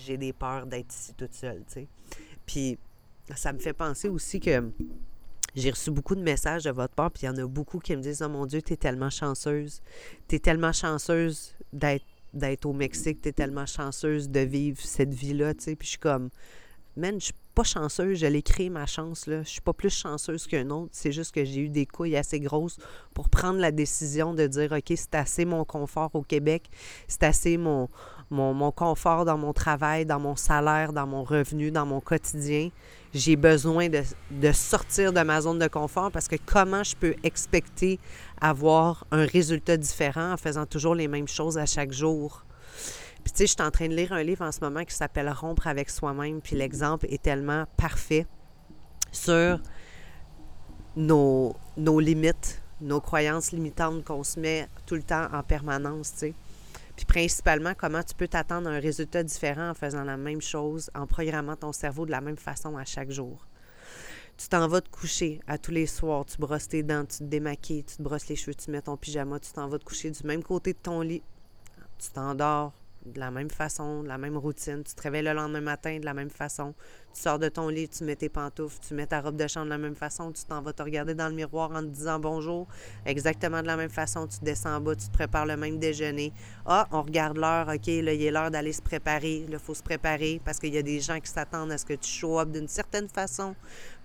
j'ai 0.04 0.18
des 0.18 0.34
peurs 0.34 0.66
d'être 0.66 0.94
ici 0.94 1.14
toute 1.14 1.32
seule, 1.32 1.62
tu 1.66 1.72
sais. 1.72 1.87
Puis 2.44 2.78
ça 3.34 3.52
me 3.52 3.58
fait 3.58 3.72
penser 3.72 4.08
aussi 4.08 4.40
que 4.40 4.70
j'ai 5.54 5.70
reçu 5.70 5.90
beaucoup 5.90 6.14
de 6.14 6.22
messages 6.22 6.64
de 6.64 6.70
votre 6.70 6.94
part, 6.94 7.10
puis 7.10 7.24
il 7.24 7.26
y 7.26 7.28
en 7.28 7.36
a 7.36 7.46
beaucoup 7.46 7.78
qui 7.78 7.94
me 7.94 8.02
disent 8.02 8.22
Oh 8.22 8.28
mon 8.28 8.46
Dieu, 8.46 8.62
tu 8.62 8.72
es 8.72 8.76
tellement 8.76 9.10
chanceuse. 9.10 9.82
Tu 10.28 10.36
es 10.36 10.38
tellement 10.38 10.72
chanceuse 10.72 11.54
d'être 11.72 12.66
au 12.66 12.72
Mexique, 12.72 13.20
tu 13.20 13.28
es 13.28 13.32
tellement 13.32 13.66
chanceuse 13.66 14.28
de 14.28 14.40
vivre 14.40 14.80
cette 14.80 15.12
vie-là. 15.12 15.54
Puis 15.54 15.76
je 15.82 15.88
suis 15.88 15.98
comme, 15.98 16.30
man, 16.96 17.16
je 17.18 17.26
suis 17.26 17.34
pas 17.54 17.64
chanceuse, 17.64 18.18
je 18.18 18.26
l'ai 18.26 18.42
créé 18.42 18.70
ma 18.70 18.86
chance, 18.86 19.26
là. 19.26 19.42
Je 19.42 19.48
suis 19.48 19.60
pas 19.60 19.74
plus 19.74 19.90
chanceuse 19.90 20.46
qu'un 20.46 20.70
autre. 20.70 20.90
C'est 20.92 21.12
juste 21.12 21.34
que 21.34 21.44
j'ai 21.44 21.60
eu 21.60 21.68
des 21.68 21.84
couilles 21.84 22.16
assez 22.16 22.40
grosses 22.40 22.78
pour 23.14 23.28
prendre 23.28 23.58
la 23.58 23.72
décision 23.72 24.32
de 24.32 24.46
dire, 24.46 24.72
OK, 24.72 24.92
c'est 24.96 25.14
assez 25.14 25.44
mon 25.44 25.64
confort 25.64 26.10
au 26.14 26.22
Québec, 26.22 26.70
c'est 27.08 27.24
assez 27.24 27.58
mon, 27.58 27.88
confort 28.74 29.26
dans 29.26 29.36
mon 29.36 29.52
travail, 29.52 30.06
dans 30.06 30.20
mon 30.20 30.36
salaire, 30.36 30.94
dans 30.94 31.06
mon 31.06 31.24
revenu, 31.24 31.70
dans 31.70 31.84
mon 31.84 32.00
quotidien. 32.00 32.70
J'ai 33.14 33.37
besoin 33.37 33.88
de, 33.88 34.02
de, 34.31 34.52
sortir 34.52 35.12
de 35.12 35.21
ma 35.21 35.40
zone 35.40 35.59
de 35.59 35.69
confort 35.69 36.11
parce 36.11 36.28
que 36.28 36.37
comment 36.47 36.83
je 36.83 36.97
peux 36.97 37.14
expecter 37.23 37.99
avoir 38.40 39.07
un 39.11 39.26
résultat 39.26 39.76
différent 39.76 40.33
en 40.33 40.37
faisant 40.37 40.64
toujours 40.64 40.95
les 40.95 41.09
mêmes 41.09 41.28
choses 41.28 41.59
à 41.59 41.66
chaque 41.66 41.92
jour? 41.92 42.45
Puis 43.23 43.33
tu 43.33 43.38
sais, 43.38 43.47
je 43.47 43.52
suis 43.52 43.62
en 43.62 43.71
train 43.71 43.88
de 43.88 43.95
lire 43.95 44.12
un 44.12 44.23
livre 44.23 44.45
en 44.45 44.52
ce 44.52 44.61
moment 44.61 44.85
qui 44.85 44.95
s'appelle 44.95 45.28
Rompre 45.31 45.66
avec 45.66 45.90
soi-même, 45.90 46.40
puis 46.40 46.57
l'exemple 46.57 47.07
est 47.09 47.23
tellement 47.23 47.64
parfait 47.76 48.26
sur 49.12 49.61
nos, 50.97 51.54
nos 51.76 52.00
limites, 52.00 52.62
nos 52.81 53.00
croyances 53.00 53.52
limitantes 53.52 54.04
qu'on 54.04 54.25
se 54.25 54.40
met 54.40 54.69
tout 54.87 54.97
le 54.97 55.02
temps 55.02 55.28
en 55.33 55.42
permanence, 55.42 56.12
tu 56.12 56.19
sais. 56.19 56.35
Puis 56.96 57.06
principalement, 57.06 57.75
comment 57.75 58.02
tu 58.02 58.14
peux 58.14 58.28
t'attendre 58.28 58.68
à 58.68 58.72
un 58.72 58.80
résultat 58.80 59.22
différent 59.22 59.70
en 59.70 59.75
faisant 59.75 60.04
la 60.04 60.16
même 60.16 60.42
chose, 60.42 60.90
en 60.94 61.06
programmant 61.06 61.56
ton 61.56 61.72
cerveau 61.72 62.06
de 62.06 62.11
la 62.11 62.20
même 62.20 62.37
façon 62.37 62.76
à 62.76 62.84
chaque 62.84 63.11
jour. 63.11 63.46
Tu 64.37 64.49
t'en 64.49 64.66
vas 64.66 64.80
te 64.80 64.88
coucher 64.88 65.40
à 65.46 65.58
tous 65.58 65.70
les 65.70 65.87
soirs, 65.87 66.25
tu 66.25 66.38
brosses 66.38 66.68
tes 66.68 66.82
dents, 66.82 67.04
tu 67.04 67.18
te 67.18 67.25
démaquilles, 67.25 67.84
tu 67.84 67.96
te 67.96 68.02
brosses 68.02 68.28
les 68.28 68.37
cheveux, 68.37 68.54
tu 68.54 68.70
mets 68.70 68.82
ton 68.82 68.96
pyjama, 68.96 69.38
tu 69.38 69.52
t'en 69.52 69.68
vas 69.68 69.78
te 69.78 69.84
coucher 69.84 70.11
du 70.11 70.26
même 70.26 70.42
côté 70.42 70.72
de 70.72 70.78
ton 70.78 71.00
lit, 71.00 71.22
tu 71.99 72.11
t'endors 72.11 72.72
de 73.06 73.18
la 73.18 73.30
même 73.30 73.50
façon, 73.50 74.02
de 74.02 74.09
la 74.09 74.18
même 74.18 74.37
routine. 74.37 74.82
Tu 74.85 74.94
te 74.94 75.02
réveilles 75.02 75.23
le 75.23 75.32
lendemain 75.32 75.61
matin 75.61 75.99
de 75.99 76.04
la 76.04 76.14
même 76.14 76.30
façon. 76.30 76.75
Tu 77.14 77.21
sors 77.21 77.38
de 77.38 77.49
ton 77.49 77.68
lit, 77.68 77.88
tu 77.88 78.04
mets 78.04 78.16
tes 78.16 78.28
pantoufles, 78.28 78.78
tu 78.87 78.94
mets 78.94 79.06
ta 79.06 79.21
robe 79.21 79.37
de 79.37 79.47
chambre 79.47 79.66
de 79.66 79.71
la 79.71 79.78
même 79.78 79.94
façon. 79.94 80.32
Tu 80.32 80.44
t'en 80.44 80.62
vas 80.62 80.73
te 80.73 80.82
regarder 80.82 81.14
dans 81.14 81.28
le 81.28 81.35
miroir 81.35 81.71
en 81.73 81.80
te 81.80 81.88
disant 81.88 82.18
bonjour. 82.18 82.66
Exactement 83.04 83.61
de 83.61 83.66
la 83.66 83.76
même 83.76 83.90
façon. 83.90 84.26
Tu 84.26 84.38
descends 84.42 84.76
en 84.76 84.80
bas, 84.80 84.94
tu 84.94 85.06
te 85.09 85.12
prépares 85.12 85.47
le 85.47 85.56
même 85.56 85.78
déjeuner. 85.78 86.32
Ah, 86.64 86.87
on 86.92 87.02
regarde 87.02 87.37
l'heure. 87.37 87.68
OK, 87.68 87.87
là, 87.87 88.12
il 88.12 88.23
est 88.23 88.30
l'heure 88.30 88.50
d'aller 88.50 88.73
se 88.73 88.82
préparer. 88.82 89.47
il 89.49 89.59
faut 89.59 89.75
se 89.75 89.82
préparer 89.82 90.40
parce 90.44 90.59
qu'il 90.59 90.73
y 90.73 90.78
a 90.78 90.82
des 90.82 91.00
gens 91.00 91.21
qui 91.21 91.30
s'attendent 91.30 91.73
à 91.73 91.78
ce 91.78 91.85
que 91.85 91.94
tu 91.94 92.09
show 92.09 92.38
up 92.38 92.50
d'une 92.50 92.68
certaine 92.68 93.09
façon 93.09 93.54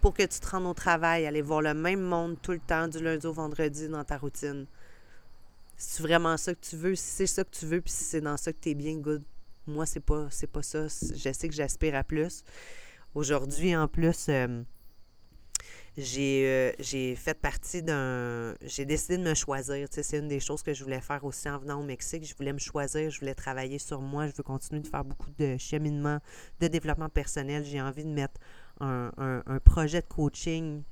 pour 0.02 0.14
que 0.14 0.24
tu 0.24 0.40
te 0.40 0.50
rendes 0.50 0.68
au 0.68 0.74
travail, 0.74 1.26
aller 1.26 1.42
voir 1.42 1.62
le 1.62 1.74
même 1.74 2.02
monde 2.02 2.38
tout 2.42 2.52
le 2.52 2.60
temps, 2.60 2.88
du 2.88 3.00
lundi 3.00 3.26
au 3.26 3.34
vendredi 3.34 3.88
dans 3.90 4.04
ta 4.04 4.18
routine. 4.18 4.66
C'est 5.78 6.02
vraiment 6.02 6.38
ça 6.38 6.56
que 6.56 6.60
tu 6.60 6.76
veux, 6.76 6.96
si 6.96 7.04
c'est 7.04 7.28
ça 7.28 7.44
que 7.44 7.52
tu 7.52 7.66
veux, 7.66 7.82
puis 7.82 7.94
si 7.94 8.04
c'est 8.04 8.22
dans 8.22 8.36
ça 8.36 8.52
que 8.52 8.60
tu 8.60 8.70
es 8.70 8.76
bien, 8.76 8.96
good. 8.98 9.24
Moi, 9.68 9.86
c'est 9.86 10.00
pas, 10.00 10.28
c'est 10.32 10.48
pas 10.52 10.64
ça. 10.64 10.88
Je 10.88 11.32
sais 11.32 11.48
que 11.48 11.54
j'aspire 11.54 11.96
à 11.96 12.04
plus. 12.04 12.44
Aujourd'hui, 13.14 13.76
en 13.76 13.88
plus, 13.88 14.28
euh, 14.30 14.64
euh, 16.00 16.72
j'ai, 16.80 17.16
fait 17.16 17.34
partie 17.34 17.82
d'un. 17.82 18.56
J'ai 18.62 18.86
décidé 18.86 19.18
de 19.18 19.24
me 19.24 19.34
choisir. 19.34 19.88
C'est 19.92 20.18
une 20.18 20.28
des 20.28 20.40
choses 20.40 20.62
que 20.62 20.74
je 20.74 20.84
voulais 20.84 21.02
faire 21.02 21.24
aussi 21.26 21.50
en 21.50 21.58
venant 21.58 21.80
au 21.80 21.84
Mexique. 21.84 22.24
Je 22.26 22.36
voulais 22.36 22.54
me 22.54 22.60
choisir, 22.60 23.10
je 23.10 23.20
voulais 23.20 23.34
travailler 23.34 23.80
sur 23.80 24.02
moi. 24.02 24.28
Je 24.28 24.34
veux 24.36 24.44
continuer 24.44 24.82
de 24.82 24.88
faire 24.88 25.04
beaucoup 25.04 25.32
de 25.40 25.58
cheminement, 25.58 26.20
de 26.60 26.68
développement 26.68 27.10
personnel. 27.10 27.66
J'ai 27.66 27.82
envie 27.82 28.04
de 28.04 28.10
mettre 28.10 28.40
un, 28.80 29.12
projet 29.64 30.02
de 30.02 30.08
coaching. 30.08 30.84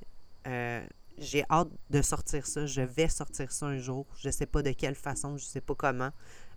Euh, 0.46 0.84
j'ai 1.18 1.44
hâte 1.50 1.68
de 1.90 2.02
sortir 2.02 2.46
ça. 2.46 2.66
Je 2.66 2.82
vais 2.82 3.08
sortir 3.08 3.50
ça 3.52 3.66
un 3.66 3.78
jour. 3.78 4.06
Je 4.18 4.28
ne 4.28 4.32
sais 4.32 4.46
pas 4.46 4.62
de 4.62 4.72
quelle 4.72 4.94
façon, 4.94 5.36
je 5.36 5.44
ne 5.44 5.48
sais 5.48 5.60
pas 5.60 5.74
comment, 5.74 6.10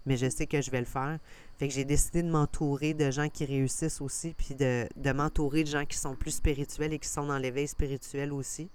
mais 0.06 0.18
je 0.18 0.30
sais 0.30 0.48
que 0.48 0.62
je 0.62 0.72
vais 0.72 0.80
le 0.80 0.86
faire. 0.86 1.20
Fait 1.58 1.68
que 1.68 1.74
j'ai 1.74 1.86
décidé 1.86 2.24
de 2.24 2.30
m'entourer 2.30 2.94
de 2.94 3.12
gens 3.12 3.30
qui 3.30 3.46
réussissent 3.46 4.02
aussi, 4.02 4.34
puis 4.34 4.56
de, 4.56 4.88
de 4.96 5.12
m'entourer 5.12 5.64
de 5.64 5.70
gens 5.70 5.86
qui 5.86 5.98
sont 5.98 6.16
plus 6.16 6.32
spirituels 6.32 6.94
et 6.94 7.00
qui 7.00 7.10
sont 7.10 7.26
dans 7.26 7.38
l'éveil 7.38 7.68
spirituel 7.68 8.34
aussi. 8.34 8.70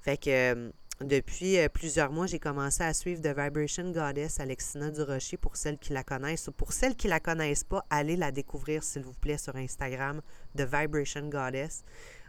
Fait 0.00 0.16
que 0.16 0.30
euh, 0.30 0.70
depuis 1.00 1.58
euh, 1.58 1.68
plusieurs 1.68 2.10
mois, 2.10 2.26
j'ai 2.26 2.40
commencé 2.40 2.82
à 2.82 2.92
suivre 2.92 3.22
The 3.22 3.28
Vibration 3.28 3.92
Goddess 3.92 4.40
Alexina 4.40 4.90
Durocher 4.90 5.36
pour 5.36 5.56
celles 5.56 5.78
qui 5.78 5.92
la 5.92 6.02
connaissent 6.02 6.48
ou 6.48 6.52
pour 6.52 6.72
celles 6.72 6.96
qui 6.96 7.06
la 7.06 7.20
connaissent 7.20 7.62
pas, 7.62 7.84
allez 7.88 8.16
la 8.16 8.32
découvrir 8.32 8.82
s'il 8.82 9.02
vous 9.02 9.12
plaît 9.12 9.38
sur 9.38 9.54
Instagram, 9.54 10.20
The 10.56 10.62
Vibration 10.62 11.28
Goddess 11.28 11.84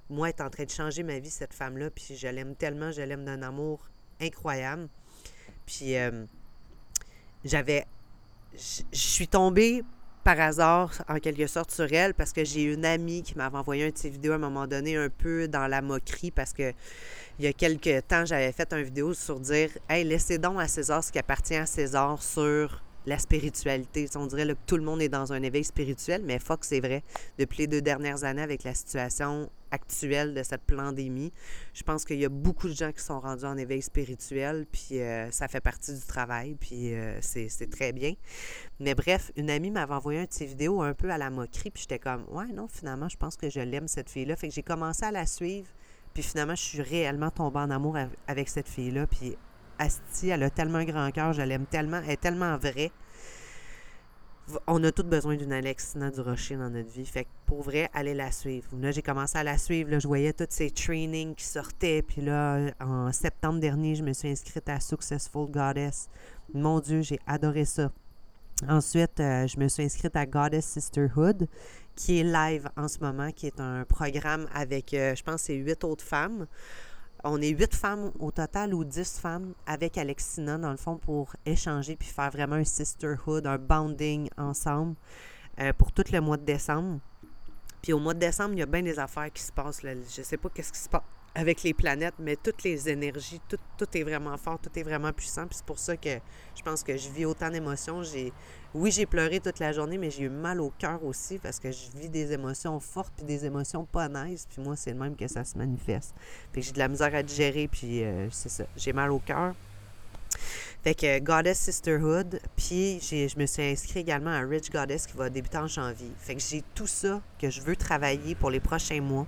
moi, 0.10 0.30
est 0.30 0.42
en 0.42 0.50
train 0.50 0.66
de 0.66 0.70
changer 0.70 1.04
ma 1.04 1.20
vie, 1.20 1.30
cette 1.30 1.54
femme-là. 1.54 1.90
Puis 1.90 2.16
je 2.18 2.28
l'aime 2.28 2.56
tellement, 2.56 2.92
je 2.92 3.02
l'aime 3.02 3.26
d'un 3.26 3.42
amour 3.42 3.90
incroyable. 4.20 4.88
Puis 5.66 5.96
euh, 5.98 6.26
j'avais. 7.44 7.86
Je 8.54 8.84
suis 8.92 9.28
tombée 9.28 9.84
par 10.24 10.40
hasard, 10.40 10.92
en 11.08 11.20
quelque 11.20 11.48
sorte, 11.48 11.72
sur 11.72 11.92
elle 11.94 12.14
parce 12.14 12.34
que 12.34 12.44
j'ai 12.44 12.64
une 12.64 12.84
amie 12.84 13.24
qui 13.24 13.38
m'avait 13.38 13.58
envoyé 13.58 13.86
un 13.86 13.92
petit 13.92 14.10
vidéo 14.10 14.34
à 14.34 14.36
un 14.36 14.40
moment 14.40 14.68
donné, 14.68 14.98
un 14.98 15.10
peu 15.10 15.48
dans 15.48 15.68
la 15.68 15.82
moquerie, 15.82 16.32
parce 16.32 16.52
que 16.52 16.74
il 17.38 17.46
y 17.46 17.48
a 17.48 17.54
quelques 17.54 18.08
temps, 18.08 18.26
j'avais 18.26 18.52
fait 18.52 18.74
une 18.74 18.84
vidéo 18.84 19.14
sur 19.14 19.40
dire 19.40 19.70
Hey, 19.88 20.04
laissez 20.04 20.38
donc 20.38 20.60
à 20.60 20.68
César 20.68 21.04
ce 21.04 21.12
qui 21.12 21.20
appartient 21.20 21.56
à 21.56 21.66
César 21.66 22.22
sur 22.22 22.84
la 23.06 23.18
spiritualité. 23.18 24.08
On 24.16 24.28
dirait 24.28 24.48
que 24.48 24.58
tout 24.66 24.78
le 24.78 24.84
monde 24.84 25.02
est 25.02 25.10
dans 25.10 25.32
un 25.32 25.42
éveil 25.42 25.64
spirituel, 25.64 26.22
mais 26.24 26.40
fuck, 26.40 26.66
c'est 26.66 26.80
vrai. 26.80 27.04
Depuis 27.38 27.60
les 27.60 27.68
deux 27.68 27.82
dernières 27.82 28.24
années, 28.24 28.42
avec 28.42 28.64
la 28.64 28.74
situation 28.74 29.50
actuelle 29.72 30.34
de 30.34 30.44
cette 30.44 30.64
pandémie, 30.64 31.32
je 31.74 31.84
pense 31.84 32.06
qu'il 32.06 32.20
y 32.20 32.26
a 32.26 32.30
beaucoup 32.30 32.68
de 32.68 32.74
gens 32.74 32.92
qui 32.92 33.04
sont 33.04 33.20
rendus 33.20 33.46
en 33.46 33.58
éveil 33.58 33.82
spirituel, 33.82 34.66
puis 34.72 35.00
euh, 35.00 35.30
ça 35.32 35.48
fait 35.48 35.62
partie 35.62 35.94
du 35.94 36.02
travail, 36.02 36.56
puis 36.60 36.94
euh, 36.94 37.20
c'est 37.22 37.70
très 37.70 37.92
bien. 37.92 38.14
Mais 38.80 38.96
bref, 38.96 39.32
une 39.36 39.50
amie 39.50 39.72
m'avait 39.72 39.94
envoyé 39.94 40.20
un 40.20 40.26
petit 40.26 40.46
vidéo 40.46 40.82
un 40.82 40.94
peu 40.94 41.10
à 41.10 41.18
la 41.18 41.30
moquerie, 41.30 41.72
puis 41.72 41.82
j'étais 41.82 42.00
comme, 42.00 42.26
ouais, 42.30 42.48
non, 42.54 42.68
finalement, 42.68 43.10
je 43.10 43.18
pense 43.18 43.36
que 43.36 43.50
je 43.50 43.60
l'aime, 43.60 43.88
cette 43.88 44.10
fille-là. 44.10 44.36
Fait 44.36 44.50
que 44.50 44.54
j'ai 44.54 44.64
commencé 44.64 45.06
à 45.06 45.12
la 45.12 45.26
suivre, 45.26 45.68
puis 46.14 46.24
finalement, 46.24 46.56
je 46.56 46.64
suis 46.64 46.82
réellement 46.82 47.32
tombée 47.32 47.60
en 47.60 47.70
amour 47.70 47.98
avec 48.28 48.50
cette 48.50 48.68
fille-là, 48.68 49.08
puis 49.08 49.36
Asti, 49.78 50.30
elle 50.30 50.44
a 50.44 50.50
tellement 50.50 50.80
un 50.80 50.86
grand 50.86 51.10
cœur, 51.12 51.32
je 51.34 51.42
l'aime 51.42 51.66
tellement, 51.66 52.02
elle 52.04 52.12
est 52.12 52.22
tellement 52.22 52.58
vraie. 52.58 52.92
On 54.68 54.84
a 54.84 54.92
tous 54.92 55.04
besoin 55.04 55.36
d'une 55.36 55.52
Alexina 55.52 56.10
du 56.10 56.22
Rocher 56.22 56.56
dans 56.56 56.70
notre 56.70 56.90
vie. 56.90 57.06
Fait 57.06 57.26
que 57.26 57.30
pour 57.46 57.62
vrai, 57.62 57.90
allez 57.94 58.14
la 58.14 58.32
suivre. 58.32 58.68
Là, 58.80 58.92
j'ai 58.92 59.02
commencé 59.02 59.38
à 59.38 59.44
la 59.44 59.58
suivre. 59.58 60.00
Je 60.00 60.08
voyais 60.08 60.34
tous 60.34 60.48
ces 60.50 60.72
trainings 60.72 61.36
qui 61.36 61.46
sortaient. 61.46 62.02
Puis 62.02 62.22
là, 62.22 62.72
en 62.80 63.12
septembre 63.12 63.60
dernier, 63.60 63.96
je 63.96 64.04
me 64.04 64.14
suis 64.14 64.30
inscrite 64.30 64.68
à 64.70 64.80
Successful 64.80 65.50
Goddess. 65.50 66.10
Mon 66.54 66.80
Dieu, 66.80 67.02
j'ai 67.02 67.20
adoré 67.28 67.66
ça. 67.66 67.92
Ensuite, 68.68 69.20
euh, 69.20 69.48
je 69.48 69.58
me 69.60 69.68
suis 69.68 69.84
inscrite 69.84 70.16
à 70.16 70.26
Goddess 70.26 70.66
Sisterhood, 70.66 71.48
qui 71.96 72.20
est 72.20 72.24
live 72.24 72.70
en 72.76 72.88
ce 72.88 73.00
moment, 73.00 73.32
qui 73.32 73.48
est 73.48 73.60
un 73.60 73.86
programme 73.86 74.48
avec, 74.54 74.94
euh, 74.94 75.16
je 75.16 75.24
pense, 75.24 75.44
c'est 75.44 75.56
huit 75.56 75.84
autres 75.84 76.04
femmes. 76.04 76.46
On 77.24 77.42
est 77.42 77.50
huit 77.50 77.76
femmes 77.76 78.12
au 78.20 78.32
total 78.32 78.74
ou 78.74 78.84
dix 78.86 79.20
femmes 79.20 79.54
avec 79.66 79.98
Alexina, 79.98 80.58
dans 80.58 80.72
le 80.72 80.78
fond, 80.78 80.98
pour 80.98 81.36
échanger 81.46 81.96
puis 81.96 82.08
faire 82.08 82.32
vraiment 82.32 82.56
un 82.56 82.64
sisterhood, 82.64 83.46
un 83.46 83.58
bonding 83.58 84.30
ensemble 84.38 84.96
euh, 85.60 85.74
pour 85.74 85.92
tout 85.92 86.06
le 86.12 86.22
mois 86.22 86.38
de 86.38 86.46
décembre. 86.46 87.00
Puis 87.82 87.94
au 87.94 88.00
mois 88.00 88.14
de 88.14 88.20
décembre, 88.20 88.54
il 88.54 88.60
y 88.60 88.64
a 88.64 88.66
bien 88.66 88.84
des 88.84 89.00
affaires 89.00 89.32
qui 89.34 89.44
se 89.44 89.52
passent. 89.52 89.84
Là. 89.84 89.94
Je 89.96 90.22
sais 90.22 90.38
pas 90.38 90.50
qu'est-ce 90.50 90.72
qui 90.72 90.80
se 90.80 90.90
passe 90.90 91.04
avec 91.36 91.64
les 91.64 91.74
planètes, 91.74 92.16
mais 92.20 92.36
toutes 92.36 92.64
les 92.64 92.90
énergies, 92.90 93.40
tout, 93.48 93.98
est 93.98 94.04
vraiment 94.04 94.36
fort, 94.38 94.60
tout 94.60 94.78
est 94.78 94.84
vraiment 94.84 95.12
puissant. 95.14 95.46
Puis 95.48 95.58
c'est 95.58 95.66
pour 95.66 95.80
ça 95.80 95.96
que 95.96 96.20
je 96.56 96.62
pense 96.64 96.84
que 96.84 96.98
je 96.98 97.10
vis 97.10 97.26
autant 97.26 97.50
d'émotions. 97.50 98.04
J'ai, 98.04 98.34
oui, 98.74 98.92
j'ai 98.92 99.06
pleuré 99.06 99.40
toute 99.40 99.60
la 99.60 99.72
journée, 99.72 99.98
mais 99.98 100.10
j'ai 100.10 100.24
eu 100.24 100.30
mal 100.30 100.60
au 100.60 100.72
cœur 100.78 101.04
aussi 101.04 101.38
parce 101.38 101.60
que 101.60 101.72
je 101.72 101.98
vis 101.98 102.10
des 102.10 102.32
émotions 102.34 102.80
fortes 102.80 103.14
puis 103.16 103.26
des 103.26 103.46
émotions 103.46 103.86
pas 103.86 104.10
nice. 104.10 104.48
Puis 104.50 104.62
moi, 104.62 104.76
c'est 104.76 104.92
le 104.92 104.98
même 104.98 105.16
que 105.16 105.28
ça 105.28 105.44
se 105.44 105.58
manifeste. 105.58 106.16
Que 106.52 106.62
j'ai 106.62 106.72
de 106.72 106.80
la 106.80 106.88
misère 106.88 107.14
à 107.14 107.24
digérer, 107.24 107.68
puis 107.68 108.04
euh, 108.04 108.28
c'est 108.32 108.50
ça. 108.50 108.66
J'ai 108.76 108.94
mal 108.94 109.12
au 109.12 109.20
cœur. 109.20 109.54
Fait 110.82 110.96
que 110.96 111.20
Goddess 111.20 111.60
Sisterhood, 111.60 112.40
puis 112.56 113.02
je 113.02 113.38
me 113.38 113.46
suis 113.46 113.64
inscrite 113.64 113.98
également 113.98 114.32
à 114.32 114.40
Rich 114.40 114.72
Goddess 114.72 115.08
qui 115.08 115.18
va 115.18 115.30
débuter 115.30 115.58
en 115.58 115.68
janvier. 115.68 116.12
Fait 116.18 116.36
que 116.36 116.42
j'ai 116.42 116.64
tout 116.74 116.88
ça 116.88 117.22
que 117.38 117.50
je 117.50 117.60
veux 117.60 117.76
travailler 117.76 118.34
pour 118.34 118.50
les 118.50 118.62
prochains 118.62 119.02
mois. 119.02 119.28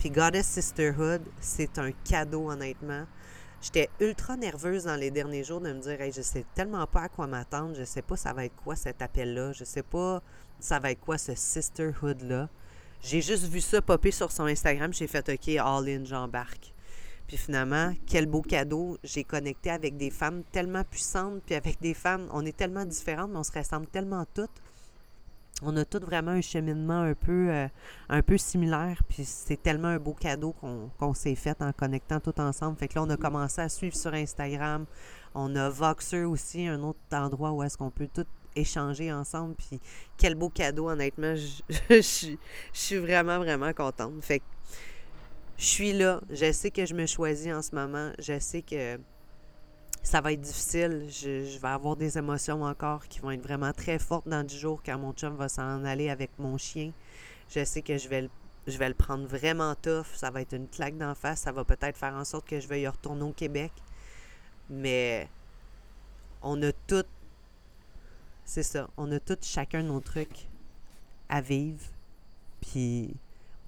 Puis 0.00 0.10
Goddess 0.10 0.46
Sisterhood, 0.46 1.22
c'est 1.38 1.78
un 1.78 1.92
cadeau 1.92 2.50
honnêtement. 2.50 3.04
J'étais 3.60 3.90
ultra 4.00 4.36
nerveuse 4.36 4.84
dans 4.84 4.96
les 4.96 5.12
derniers 5.12 5.44
jours 5.44 5.60
de 5.60 5.72
me 5.72 5.80
dire 5.80 5.98
je 6.14 6.22
sais 6.22 6.44
tellement 6.56 6.86
pas 6.88 7.02
à 7.02 7.08
quoi 7.08 7.28
m'attendre, 7.28 7.76
je 7.76 7.84
sais 7.84 8.02
pas 8.02 8.16
ça 8.16 8.32
va 8.32 8.44
être 8.44 8.56
quoi 8.56 8.74
cet 8.74 9.00
appel-là, 9.00 9.52
je 9.52 9.64
sais 9.64 9.82
pas 9.82 10.22
ça 10.58 10.80
va 10.80 10.90
être 10.90 11.00
quoi 11.00 11.18
ce 11.18 11.34
sisterhood-là. 11.34 12.48
J'ai 13.02 13.20
juste 13.20 13.44
vu 13.44 13.60
ça 13.60 13.80
popper 13.80 14.10
sur 14.10 14.32
son 14.32 14.44
Instagram, 14.44 14.92
j'ai 14.92 15.06
fait 15.06 15.28
OK, 15.28 15.48
all 15.48 15.88
in, 15.88 16.04
j'embarque. 16.04 16.72
Puis 17.28 17.36
finalement, 17.36 17.92
quel 18.06 18.24
beau 18.26 18.40
cadeau. 18.40 18.96
J'ai 19.04 19.22
connecté 19.22 19.70
avec 19.70 19.98
des 19.98 20.10
femmes 20.10 20.42
tellement 20.50 20.82
puissantes, 20.82 21.42
puis 21.44 21.54
avec 21.54 21.78
des 21.80 21.92
femmes, 21.92 22.26
on 22.32 22.44
est 22.46 22.56
tellement 22.56 22.86
différentes, 22.86 23.30
mais 23.30 23.36
on 23.36 23.44
se 23.44 23.52
ressemble 23.52 23.86
tellement 23.86 24.24
toutes. 24.34 24.50
on 25.60 25.76
a 25.76 25.84
tous 25.84 25.98
vraiment 25.98 26.30
un 26.30 26.40
cheminement 26.40 27.02
un 27.02 27.14
peu, 27.14 27.50
euh, 27.50 27.68
un 28.08 28.22
peu 28.22 28.38
similaire. 28.38 29.02
Puis 29.08 29.24
c'est 29.24 29.62
tellement 29.62 29.88
un 29.88 29.98
beau 29.98 30.14
cadeau 30.14 30.54
qu'on 30.98 31.14
s'est 31.14 31.34
fait 31.34 31.60
en 31.60 31.72
connectant 31.72 32.18
tout 32.18 32.40
ensemble. 32.40 32.78
Fait 32.78 32.88
que 32.88 32.94
là, 32.94 33.02
on 33.02 33.10
a 33.10 33.16
commencé 33.16 33.60
à 33.60 33.68
suivre 33.68 33.96
sur 33.96 34.14
Instagram. 34.14 34.86
On 35.34 35.54
a 35.54 35.68
Voxer 35.68 36.24
aussi, 36.24 36.66
un 36.66 36.82
autre 36.82 36.98
endroit 37.12 37.52
où 37.52 37.62
est-ce 37.62 37.76
qu'on 37.76 37.90
peut 37.90 38.08
tout 38.12 38.26
échanger 38.56 39.12
ensemble. 39.12 39.54
Puis 39.56 39.80
quel 40.16 40.34
beau 40.34 40.48
cadeau, 40.48 40.88
honnêtement. 40.88 41.34
Je, 41.34 41.62
je, 41.90 42.36
suis 42.72 42.96
vraiment, 42.96 43.38
vraiment 43.38 43.72
contente. 43.74 44.14
Fait 44.22 44.38
que 44.38 44.44
je 45.58 45.64
suis 45.64 45.92
là. 45.92 46.20
Je 46.30 46.52
sais 46.52 46.70
que 46.70 46.86
je 46.86 46.94
me 46.94 47.06
choisis 47.06 47.52
en 47.52 47.62
ce 47.62 47.74
moment. 47.74 48.12
Je 48.20 48.38
sais 48.38 48.62
que 48.62 48.98
ça 50.04 50.20
va 50.20 50.32
être 50.32 50.40
difficile. 50.40 51.08
Je, 51.10 51.58
vais 51.58 51.68
avoir 51.68 51.96
des 51.96 52.16
émotions 52.16 52.62
encore 52.62 53.06
qui 53.08 53.18
vont 53.18 53.32
être 53.32 53.42
vraiment 53.42 53.72
très 53.72 53.98
fortes 53.98 54.28
dans 54.28 54.44
du 54.44 54.56
jour 54.56 54.80
quand 54.84 54.96
mon 54.98 55.12
chum 55.12 55.34
va 55.36 55.48
s'en 55.48 55.84
aller 55.84 56.10
avec 56.10 56.30
mon 56.38 56.56
chien. 56.58 56.92
Je 57.50 57.64
sais 57.64 57.82
que 57.82 57.98
je 57.98 58.08
vais 58.08 58.22
le, 58.22 58.30
je 58.68 58.78
vais 58.78 58.88
le 58.88 58.94
prendre 58.94 59.26
vraiment 59.26 59.74
tough. 59.74 60.06
Ça 60.14 60.30
va 60.30 60.42
être 60.42 60.54
une 60.54 60.68
claque 60.68 60.96
d'en 60.96 61.16
face. 61.16 61.40
Ça 61.40 61.50
va 61.50 61.64
peut-être 61.64 61.96
faire 61.96 62.14
en 62.14 62.24
sorte 62.24 62.46
que 62.46 62.60
je 62.60 62.68
vais 62.68 62.82
y 62.82 62.86
retourner 62.86 63.24
au 63.24 63.32
Québec. 63.32 63.72
Mais 64.70 65.28
on 66.40 66.62
a 66.62 66.70
tout. 66.86 67.04
C'est 68.44 68.62
ça. 68.62 68.88
On 68.96 69.10
a 69.10 69.18
tous 69.18 69.38
chacun 69.42 69.82
nos 69.82 70.00
trucs 70.00 70.46
à 71.28 71.40
vivre. 71.40 71.84
Puis 72.60 73.16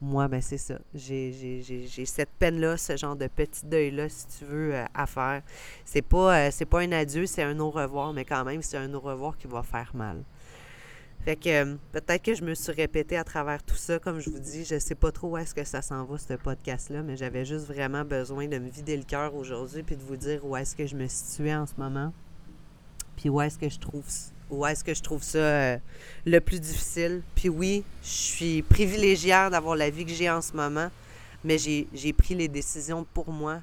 moi, 0.01 0.29
ben 0.29 0.41
c'est 0.41 0.59
ça. 0.59 0.79
J'ai 0.95 2.07
cette 2.07 2.31
peine-là, 2.39 2.77
ce 2.77 2.97
genre 2.97 3.17
de 3.17 3.27
petit 3.27 3.67
deuil-là, 3.67 4.09
si 4.09 4.27
tu 4.39 4.45
veux, 4.47 4.75
euh, 4.75 4.85
à 4.95 5.07
faire. 5.07 5.43
C'est 5.85 6.03
pas, 6.03 6.49
euh, 6.49 6.51
pas 6.71 6.81
un 6.81 6.93
adieu, 6.93 7.27
c'est 7.27 7.43
un 7.43 7.59
au 7.61 7.71
revoir, 7.71 8.13
mais 8.15 8.25
quand 8.25 8.45
même, 8.45 8.63
c'est 8.63 8.79
un 8.79 8.93
au 8.95 9.01
revoir 9.01 9.37
qui 9.37 9.47
va 9.47 9.63
faire 9.63 9.91
mal. 9.95 10.23
Fait 11.25 11.37
que 11.37 11.51
euh, 11.51 11.77
peut-être 11.93 12.23
que 12.23 12.35
je 12.35 12.43
me 12.43 12.55
suis 12.55 12.73
répétée 12.73 13.19
à 13.19 13.25
travers 13.25 13.63
tout 13.63 13.75
ça, 13.75 13.99
comme 13.99 14.21
je 14.21 14.31
vous 14.31 14.39
dis, 14.39 14.65
je 14.65 14.79
sais 14.79 14.95
pas 14.95 15.13
trop 15.13 15.29
où 15.29 15.37
est-ce 15.37 15.55
que 15.55 15.65
ça 15.65 15.83
s'en 15.83 16.05
va, 16.05 16.17
ce 16.17 16.33
podcast-là, 16.33 17.03
mais 17.03 17.19
j'avais 17.19 17.45
juste 17.45 17.67
vraiment 17.67 18.07
besoin 18.07 18.49
de 18.49 18.59
me 18.59 18.71
vider 18.71 18.97
le 18.97 19.03
cœur 19.03 19.35
aujourd'hui 19.35 19.83
puis 19.83 19.97
de 19.97 20.03
vous 20.03 20.17
dire 20.17 20.47
où 20.47 20.57
est-ce 20.57 20.75
que 20.75 20.87
je 20.87 20.97
me 20.97 21.07
situais 21.09 21.55
en 21.55 21.67
ce 21.67 21.75
moment. 21.77 22.15
Puis 23.17 23.29
où 23.29 23.39
est-ce 23.43 23.59
que 23.59 23.69
je 23.69 23.79
trouve 23.79 24.07
où 24.51 24.67
est-ce 24.67 24.85
que 24.85 24.95
je 24.95 25.03
trouve 25.03 25.23
ça 25.23 25.39
euh, 25.39 25.79
le 26.27 26.41
plus 26.41 26.61
difficile. 26.61 27.23
Puis 27.35 27.49
oui, 27.49 27.85
je 28.03 28.09
suis 28.09 28.63
privilégiée 28.63 29.31
d'avoir 29.51 29.77
la 29.77 29.91
vie 29.91 30.05
que 30.05 30.13
j'ai 30.13 30.29
en 30.29 30.43
ce 30.43 30.53
moment, 30.55 30.91
mais 31.45 31.57
j'ai 31.59 32.13
pris 32.13 32.35
les 32.35 32.49
décisions 32.49 33.07
pour 33.15 33.31
moi. 33.31 33.61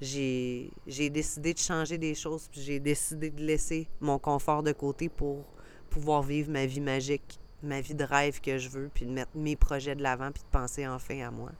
J'ai 0.00 0.70
décidé 0.86 1.52
de 1.52 1.58
changer 1.58 1.98
des 1.98 2.14
choses, 2.14 2.48
puis 2.50 2.62
j'ai 2.62 2.80
décidé 2.80 3.30
de 3.30 3.42
laisser 3.42 3.86
mon 4.00 4.18
confort 4.18 4.62
de 4.62 4.72
côté 4.72 5.08
pour 5.08 5.44
pouvoir 5.90 6.22
vivre 6.22 6.50
ma 6.50 6.64
vie 6.64 6.80
magique, 6.80 7.38
ma 7.62 7.80
vie 7.80 7.94
de 7.94 8.04
rêve 8.04 8.40
que 8.40 8.56
je 8.56 8.68
veux, 8.70 8.90
puis 8.94 9.04
de 9.04 9.10
mettre 9.10 9.32
mes 9.34 9.56
projets 9.56 9.94
de 9.94 10.02
l'avant, 10.02 10.32
puis 10.32 10.42
de 10.42 10.48
penser 10.50 10.86
enfin 10.86 11.20
à 11.20 11.30
moi. 11.30 11.50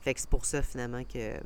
Fait 0.00 0.12
que 0.12 0.20
c'est 0.20 0.28
pour 0.28 0.44
ça 0.44 0.62
finalement 0.62 1.04
que 1.04 1.38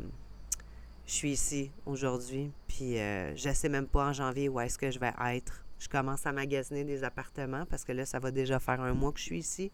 je 1.06 1.12
suis 1.12 1.32
ici 1.32 1.70
aujourd'hui, 1.84 2.50
puis 2.66 2.98
euh, 2.98 3.36
je 3.36 3.52
sais 3.52 3.68
même 3.68 3.86
pas 3.86 4.06
en 4.08 4.12
janvier 4.12 4.48
où 4.48 4.58
est-ce 4.60 4.78
que 4.78 4.90
je 4.90 4.98
vais 4.98 5.12
être 5.34 5.64
je 5.78 5.88
commence 5.88 6.26
à 6.26 6.32
magasiner 6.32 6.84
des 6.84 7.04
appartements 7.04 7.64
parce 7.66 7.84
que 7.84 7.92
là, 7.92 8.04
ça 8.04 8.18
va 8.18 8.30
déjà 8.30 8.58
faire 8.58 8.80
un 8.80 8.94
mois 8.94 9.12
que 9.12 9.18
je 9.18 9.24
suis 9.24 9.38
ici. 9.38 9.72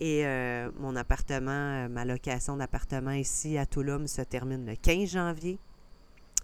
Et 0.00 0.26
euh, 0.26 0.70
mon 0.78 0.96
appartement, 0.96 1.84
euh, 1.84 1.88
ma 1.88 2.04
location 2.04 2.56
d'appartement 2.56 3.12
ici 3.12 3.58
à 3.58 3.66
Toulouse 3.66 4.10
se 4.10 4.22
termine 4.22 4.66
le 4.66 4.74
15 4.74 5.10
janvier. 5.10 5.58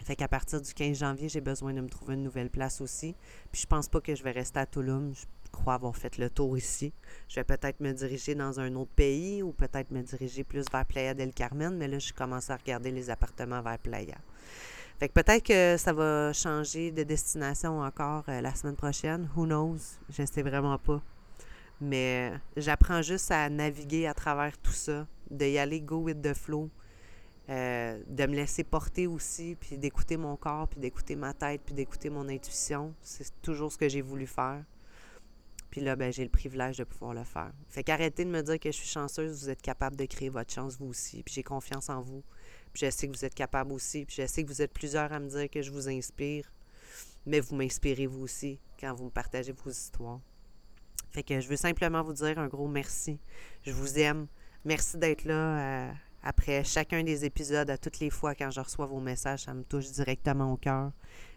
Fait 0.04 0.16
qu'à 0.16 0.28
partir 0.28 0.60
du 0.60 0.72
15 0.72 0.98
janvier, 0.98 1.28
j'ai 1.28 1.40
besoin 1.40 1.74
de 1.74 1.80
me 1.80 1.88
trouver 1.88 2.14
une 2.14 2.22
nouvelle 2.22 2.50
place 2.50 2.80
aussi. 2.80 3.16
Puis 3.50 3.62
je 3.62 3.66
pense 3.66 3.88
pas 3.88 4.00
que 4.00 4.14
je 4.14 4.22
vais 4.22 4.30
rester 4.30 4.60
à 4.60 4.66
Toulouse. 4.66 5.26
Je 5.44 5.50
crois 5.50 5.74
avoir 5.74 5.96
fait 5.96 6.18
le 6.18 6.30
tour 6.30 6.56
ici. 6.56 6.92
Je 7.28 7.36
vais 7.36 7.44
peut-être 7.44 7.80
me 7.80 7.92
diriger 7.92 8.34
dans 8.34 8.60
un 8.60 8.74
autre 8.76 8.92
pays 8.94 9.42
ou 9.42 9.52
peut-être 9.52 9.90
me 9.90 10.02
diriger 10.02 10.44
plus 10.44 10.66
vers 10.70 10.84
Playa 10.84 11.14
del 11.14 11.32
Carmen, 11.32 11.76
mais 11.76 11.88
là, 11.88 11.98
je 11.98 12.12
commence 12.12 12.50
à 12.50 12.56
regarder 12.56 12.90
les 12.90 13.10
appartements 13.10 13.62
vers 13.62 13.78
Playa. 13.78 14.18
Fait 14.98 15.08
que 15.08 15.12
peut-être 15.12 15.44
que 15.44 15.76
ça 15.76 15.92
va 15.92 16.32
changer 16.32 16.90
de 16.90 17.04
destination 17.04 17.80
encore 17.80 18.24
euh, 18.28 18.40
la 18.40 18.52
semaine 18.54 18.74
prochaine. 18.74 19.30
Who 19.36 19.46
knows? 19.46 19.78
Je 20.10 20.22
ne 20.22 20.26
sais 20.26 20.42
vraiment 20.42 20.76
pas. 20.76 21.00
Mais 21.80 22.32
j'apprends 22.56 23.00
juste 23.00 23.30
à 23.30 23.48
naviguer 23.48 24.08
à 24.08 24.14
travers 24.14 24.58
tout 24.58 24.72
ça, 24.72 25.06
de 25.30 25.46
y 25.46 25.56
aller 25.58 25.80
go 25.80 25.98
with 25.98 26.20
the 26.20 26.34
flow, 26.34 26.68
euh, 27.48 28.02
de 28.08 28.26
me 28.26 28.34
laisser 28.34 28.64
porter 28.64 29.06
aussi, 29.06 29.56
puis 29.60 29.78
d'écouter 29.78 30.16
mon 30.16 30.34
corps, 30.34 30.66
puis 30.66 30.80
d'écouter 30.80 31.14
ma 31.14 31.32
tête, 31.32 31.60
puis 31.64 31.76
d'écouter 31.76 32.10
mon 32.10 32.28
intuition. 32.28 32.92
C'est 33.00 33.40
toujours 33.40 33.70
ce 33.70 33.78
que 33.78 33.88
j'ai 33.88 34.02
voulu 34.02 34.26
faire. 34.26 34.64
Puis 35.70 35.80
là, 35.80 35.94
ben, 35.94 36.12
j'ai 36.12 36.24
le 36.24 36.30
privilège 36.30 36.78
de 36.78 36.84
pouvoir 36.84 37.14
le 37.14 37.22
faire. 37.22 37.52
Fait 37.68 37.84
qu'arrêtez 37.84 38.24
de 38.24 38.30
me 38.30 38.42
dire 38.42 38.58
que 38.58 38.72
je 38.72 38.76
suis 38.76 38.88
chanceuse, 38.88 39.44
vous 39.44 39.50
êtes 39.50 39.62
capable 39.62 39.94
de 39.94 40.06
créer 40.06 40.28
votre 40.28 40.52
chance 40.52 40.76
vous 40.76 40.86
aussi. 40.86 41.22
Puis 41.22 41.34
j'ai 41.34 41.44
confiance 41.44 41.88
en 41.88 42.00
vous 42.00 42.24
je 42.78 42.90
sais 42.90 43.08
que 43.08 43.16
vous 43.16 43.24
êtes 43.24 43.34
capable 43.34 43.72
aussi. 43.72 44.04
Puis 44.04 44.16
je 44.22 44.26
sais 44.26 44.42
que 44.44 44.48
vous 44.48 44.62
êtes 44.62 44.72
plusieurs 44.72 45.12
à 45.12 45.18
me 45.18 45.28
dire 45.28 45.50
que 45.50 45.62
je 45.62 45.70
vous 45.70 45.88
inspire. 45.88 46.50
Mais 47.26 47.40
vous 47.40 47.56
m'inspirez 47.56 48.06
vous 48.06 48.22
aussi 48.22 48.58
quand 48.80 48.94
vous 48.94 49.06
me 49.06 49.10
partagez 49.10 49.52
vos 49.52 49.70
histoires. 49.70 50.20
Fait 51.10 51.22
que 51.22 51.40
je 51.40 51.48
veux 51.48 51.56
simplement 51.56 52.02
vous 52.02 52.12
dire 52.12 52.38
un 52.38 52.48
gros 52.48 52.68
merci. 52.68 53.18
Je 53.62 53.72
vous 53.72 53.98
aime. 53.98 54.26
Merci 54.64 54.98
d'être 54.98 55.24
là 55.24 55.88
euh, 55.88 55.92
après 56.22 56.64
chacun 56.64 57.02
des 57.02 57.24
épisodes, 57.24 57.70
à 57.70 57.78
toutes 57.78 58.00
les 58.00 58.10
fois 58.10 58.34
quand 58.34 58.50
je 58.50 58.60
reçois 58.60 58.86
vos 58.86 59.00
messages, 59.00 59.44
ça 59.44 59.54
me 59.54 59.62
touche 59.62 59.90
directement 59.90 60.52
au 60.52 60.56
cœur. 60.56 60.92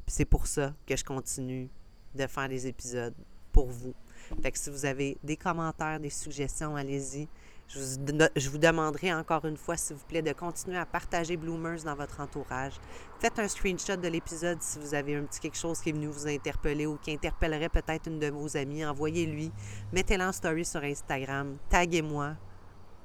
Puis 0.06 0.15
c'est 0.15 0.25
pour 0.25 0.47
ça 0.47 0.73
que 0.86 0.95
je 0.95 1.04
continue 1.04 1.69
de 2.15 2.27
faire 2.27 2.49
des 2.49 2.67
épisodes 2.67 3.15
pour 3.51 3.67
vous. 3.67 3.93
Fait 4.41 4.51
que 4.51 4.58
si 4.58 4.69
vous 4.69 4.86
avez 4.86 5.17
des 5.23 5.38
commentaires, 5.38 5.99
des 5.99 6.10
suggestions, 6.10 6.75
allez-y. 6.75 7.27
Je 7.73 8.49
vous, 8.49 8.57
demanderai 8.57 9.13
encore 9.13 9.45
une 9.45 9.55
fois, 9.55 9.77
s'il 9.77 9.95
vous 9.95 10.03
plaît, 10.05 10.21
de 10.21 10.34
continuer 10.34 10.77
à 10.77 10.86
partager 10.86 11.38
Bloomers 11.38 11.84
dans 11.86 11.95
votre 11.95 12.19
entourage. 12.19 12.73
Faites 13.19 13.39
un 13.39 13.47
screenshot 13.47 13.95
de 13.95 14.10
l'épisode 14.10 14.62
si 14.62 14.77
vous 14.77 14.93
avez 14.93 15.15
un 15.15 15.23
petit 15.23 15.39
quelque 15.39 15.57
chose 15.57 15.79
qui 15.79 15.89
est 15.89 15.93
venu 15.93 16.07
vous 16.07 16.27
interpeller 16.27 16.86
ou 16.86 16.97
qui 16.97 17.13
interpellerait 17.13 17.69
peut-être 17.69 18.07
une 18.07 18.19
de 18.19 18.27
vos 18.27 18.57
amies. 18.57 18.86
Envoyez-lui. 18.86 19.51
Mettez-le 19.93 20.25
en 20.25 20.34
story 20.34 20.65
sur 20.65 20.84
Instagram. 20.84 21.55
Taguez-moi. 21.69 22.36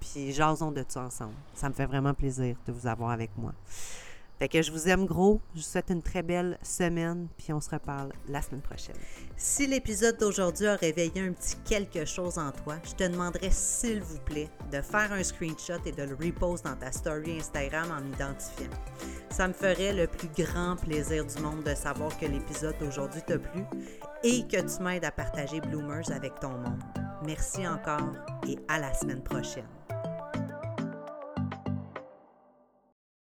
Puis 0.01 0.33
jasons 0.33 0.73
de 0.73 0.83
tout 0.83 0.99
ensemble. 0.99 1.35
Ça 1.55 1.69
me 1.69 1.75
fait 1.75 1.87
vraiment 1.87 2.15
plaisir 2.15 2.57
de 2.67 2.73
vous 2.73 2.89
avoir 2.89 3.11
avec 3.11 3.31
moi. 3.37 3.53
Fait 4.39 4.49
que 4.49 4.61
je 4.61 4.71
vous 4.71 4.89
aime 4.89 5.07
gros, 5.07 5.41
je 5.55 5.61
vous 5.61 5.67
souhaite 5.67 5.89
une 5.89 6.03
très 6.03 6.23
belle 6.23 6.59
semaine, 6.63 7.29
puis 7.39 7.55
on 7.55 7.61
se 7.61 7.71
reparle 7.71 8.13
la 8.29 8.43
semaine 8.43 8.61
prochaine. 8.61 8.97
Si 9.37 9.67
l'épisode 9.67 10.19
d'aujourd'hui 10.19 10.67
a 10.67 10.77
réveillé 10.77 11.23
un 11.23 11.33
petit 11.33 11.57
quelque 11.65 12.05
chose 12.05 12.37
en 12.37 12.53
toi, 12.53 12.77
je 12.85 12.93
te 12.93 13.05
demanderais 13.11 13.51
s'il 13.51 14.03
vous 14.03 14.19
plaît 14.19 14.51
de 14.71 14.83
faire 14.83 15.11
un 15.13 15.23
screenshot 15.23 15.81
et 15.87 15.93
de 15.93 16.03
le 16.03 16.15
repost 16.15 16.65
dans 16.67 16.77
ta 16.77 16.93
story 16.93 17.39
Instagram 17.39 17.91
en 17.91 18.03
m'identifiant. 18.03 18.71
Ça 19.31 19.49
me 19.49 19.55
ferait 19.55 19.95
le 19.95 20.07
plus 20.07 20.29
grand 20.29 20.77
plaisir 20.77 21.25
du 21.25 21.41
monde 21.41 21.65
de 21.65 21.75
savoir 21.75 22.17
que 22.19 22.27
l'épisode 22.27 22.77
d'aujourd'hui 22.79 23.23
t'a 23.27 23.39
plu 23.39 23.63
et 24.23 24.47
que 24.47 24.61
tu 24.61 24.83
m'aides 24.83 25.05
à 25.05 25.11
partager 25.11 25.61
Bloomers 25.61 26.11
avec 26.11 26.39
ton 26.41 26.51
monde. 26.51 26.83
Merci 27.25 27.67
encore 27.67 28.13
et 28.47 28.59
à 28.69 28.79
la 28.79 28.93
semaine 28.93 29.23
prochaine. 29.23 29.76